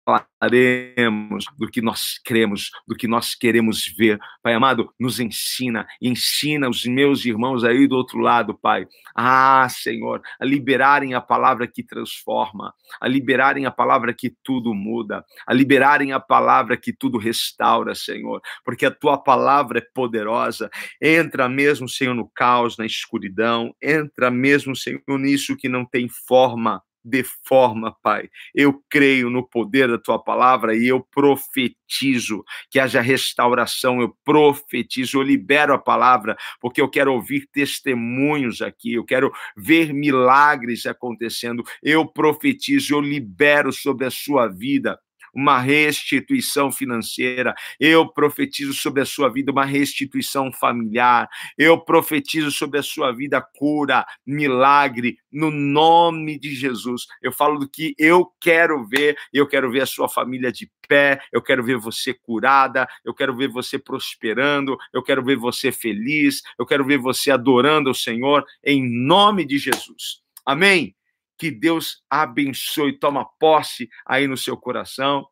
falaremos 0.08 1.44
do 1.58 1.68
que 1.68 1.82
nós 1.82 2.18
cremos, 2.24 2.70
do 2.86 2.94
que 2.94 3.06
nós 3.06 3.34
queremos 3.34 3.84
ver. 3.96 4.18
Pai 4.42 4.54
amado, 4.54 4.90
nos 4.98 5.20
ensina, 5.20 5.86
ensina 6.00 6.68
os 6.68 6.86
meus 6.86 7.26
irmãos 7.26 7.62
aí 7.62 7.86
do 7.86 7.96
outro 7.96 8.18
lado, 8.18 8.56
Pai. 8.56 8.86
Ah, 9.14 9.68
Senhor, 9.68 10.22
a 10.40 10.44
liberarem 10.46 11.12
a 11.12 11.20
palavra 11.20 11.66
que 11.66 11.82
transforma, 11.82 12.72
a 12.98 13.06
liberarem 13.06 13.66
a 13.66 13.70
palavra 13.70 14.14
que 14.14 14.32
tudo 14.42 14.72
muda, 14.72 15.22
a 15.46 15.52
liberarem 15.52 16.12
a 16.12 16.20
palavra 16.20 16.76
que 16.76 16.92
tudo 16.92 17.18
restaura, 17.18 17.94
Senhor, 17.94 18.40
porque 18.64 18.86
a 18.86 18.90
tua 18.90 19.18
palavra 19.18 19.80
é 19.80 19.86
poderosa. 19.94 20.70
Entra 21.02 21.48
mesmo, 21.48 21.86
Senhor, 21.86 22.14
no 22.14 22.28
caos, 22.34 22.78
na 22.78 22.86
escuridão, 22.86 23.74
entra 23.82 24.30
mesmo, 24.30 24.74
Senhor, 24.74 25.02
nisso 25.18 25.56
que 25.56 25.68
não 25.68 25.84
tem 25.84 26.08
forma 26.08 26.82
de 27.04 27.24
forma, 27.44 27.96
Pai. 28.02 28.28
Eu 28.54 28.82
creio 28.90 29.30
no 29.30 29.46
poder 29.46 29.88
da 29.88 29.98
tua 29.98 30.18
palavra 30.22 30.76
e 30.76 30.86
eu 30.86 31.00
profetizo 31.00 32.44
que 32.70 32.78
haja 32.78 33.00
restauração, 33.00 34.00
eu 34.00 34.14
profetizo, 34.24 35.18
eu 35.18 35.22
libero 35.22 35.72
a 35.72 35.78
palavra, 35.78 36.36
porque 36.60 36.80
eu 36.80 36.88
quero 36.88 37.12
ouvir 37.12 37.48
testemunhos 37.52 38.60
aqui, 38.60 38.94
eu 38.94 39.04
quero 39.04 39.32
ver 39.56 39.92
milagres 39.92 40.86
acontecendo. 40.86 41.62
Eu 41.82 42.06
profetizo, 42.06 42.94
eu 42.94 43.00
libero 43.00 43.72
sobre 43.72 44.06
a 44.06 44.10
sua 44.10 44.48
vida 44.48 44.98
uma 45.38 45.60
restituição 45.60 46.72
financeira. 46.72 47.54
Eu 47.78 48.08
profetizo 48.08 48.74
sobre 48.74 49.02
a 49.02 49.06
sua 49.06 49.28
vida 49.28 49.52
uma 49.52 49.64
restituição 49.64 50.52
familiar. 50.52 51.28
Eu 51.56 51.78
profetizo 51.80 52.50
sobre 52.50 52.80
a 52.80 52.82
sua 52.82 53.12
vida 53.12 53.40
cura, 53.40 54.04
milagre, 54.26 55.16
no 55.30 55.48
nome 55.48 56.40
de 56.40 56.56
Jesus. 56.56 57.06
Eu 57.22 57.30
falo 57.30 57.60
do 57.60 57.68
que 57.68 57.94
eu 57.96 58.26
quero 58.40 58.84
ver, 58.84 59.16
eu 59.32 59.46
quero 59.46 59.70
ver 59.70 59.82
a 59.82 59.86
sua 59.86 60.08
família 60.08 60.50
de 60.50 60.68
pé, 60.88 61.20
eu 61.32 61.40
quero 61.40 61.62
ver 61.62 61.76
você 61.76 62.12
curada, 62.12 62.88
eu 63.04 63.14
quero 63.14 63.36
ver 63.36 63.48
você 63.48 63.78
prosperando, 63.78 64.76
eu 64.92 65.04
quero 65.04 65.24
ver 65.24 65.36
você 65.36 65.70
feliz, 65.70 66.42
eu 66.58 66.66
quero 66.66 66.84
ver 66.84 66.98
você 66.98 67.30
adorando 67.30 67.90
o 67.90 67.94
Senhor, 67.94 68.44
em 68.64 68.82
nome 68.82 69.44
de 69.44 69.56
Jesus. 69.56 70.20
Amém? 70.44 70.97
Que 71.38 71.50
Deus 71.50 72.02
abençoe, 72.10 72.98
toma 72.98 73.24
posse 73.38 73.88
aí 74.06 74.26
no 74.26 74.36
seu 74.36 74.56
coração. 74.56 75.26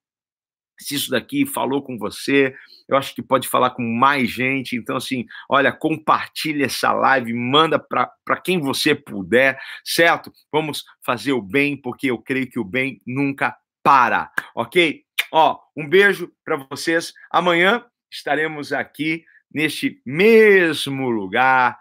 Se 0.79 0.95
isso 0.95 1.11
daqui 1.11 1.47
falou 1.47 1.83
com 1.83 1.97
você, 1.99 2.55
eu 2.89 2.97
acho 2.97 3.15
que 3.15 3.23
pode 3.23 3.49
falar 3.49 3.71
com 3.71 3.83
mais 3.83 4.31
gente. 4.31 4.77
Então, 4.77 4.97
assim, 4.97 5.25
olha, 5.49 5.73
compartilha 5.73 6.67
essa 6.67 6.93
live, 6.93 7.33
manda 7.33 7.79
para 7.79 8.41
quem 8.45 8.61
você 8.61 8.95
puder, 8.95 9.59
certo? 9.85 10.31
Vamos 10.53 10.85
fazer 11.05 11.33
o 11.33 11.43
bem, 11.43 11.81
porque 11.81 12.11
eu 12.11 12.19
creio 12.19 12.49
que 12.49 12.59
o 12.59 12.65
bem 12.65 13.01
nunca 13.07 13.57
para, 13.83 14.31
ok? 14.55 15.03
Ó, 15.33 15.59
um 15.77 15.89
beijo 15.89 16.31
para 16.45 16.57
vocês. 16.71 17.13
Amanhã 17.31 17.85
estaremos 18.11 18.73
aqui 18.73 19.25
neste 19.53 20.01
mesmo 20.05 21.09
lugar. 21.09 21.79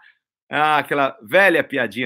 Ah, 0.50 0.78
aquela 0.78 1.16
velha 1.22 1.62
piadinha. 1.62 2.04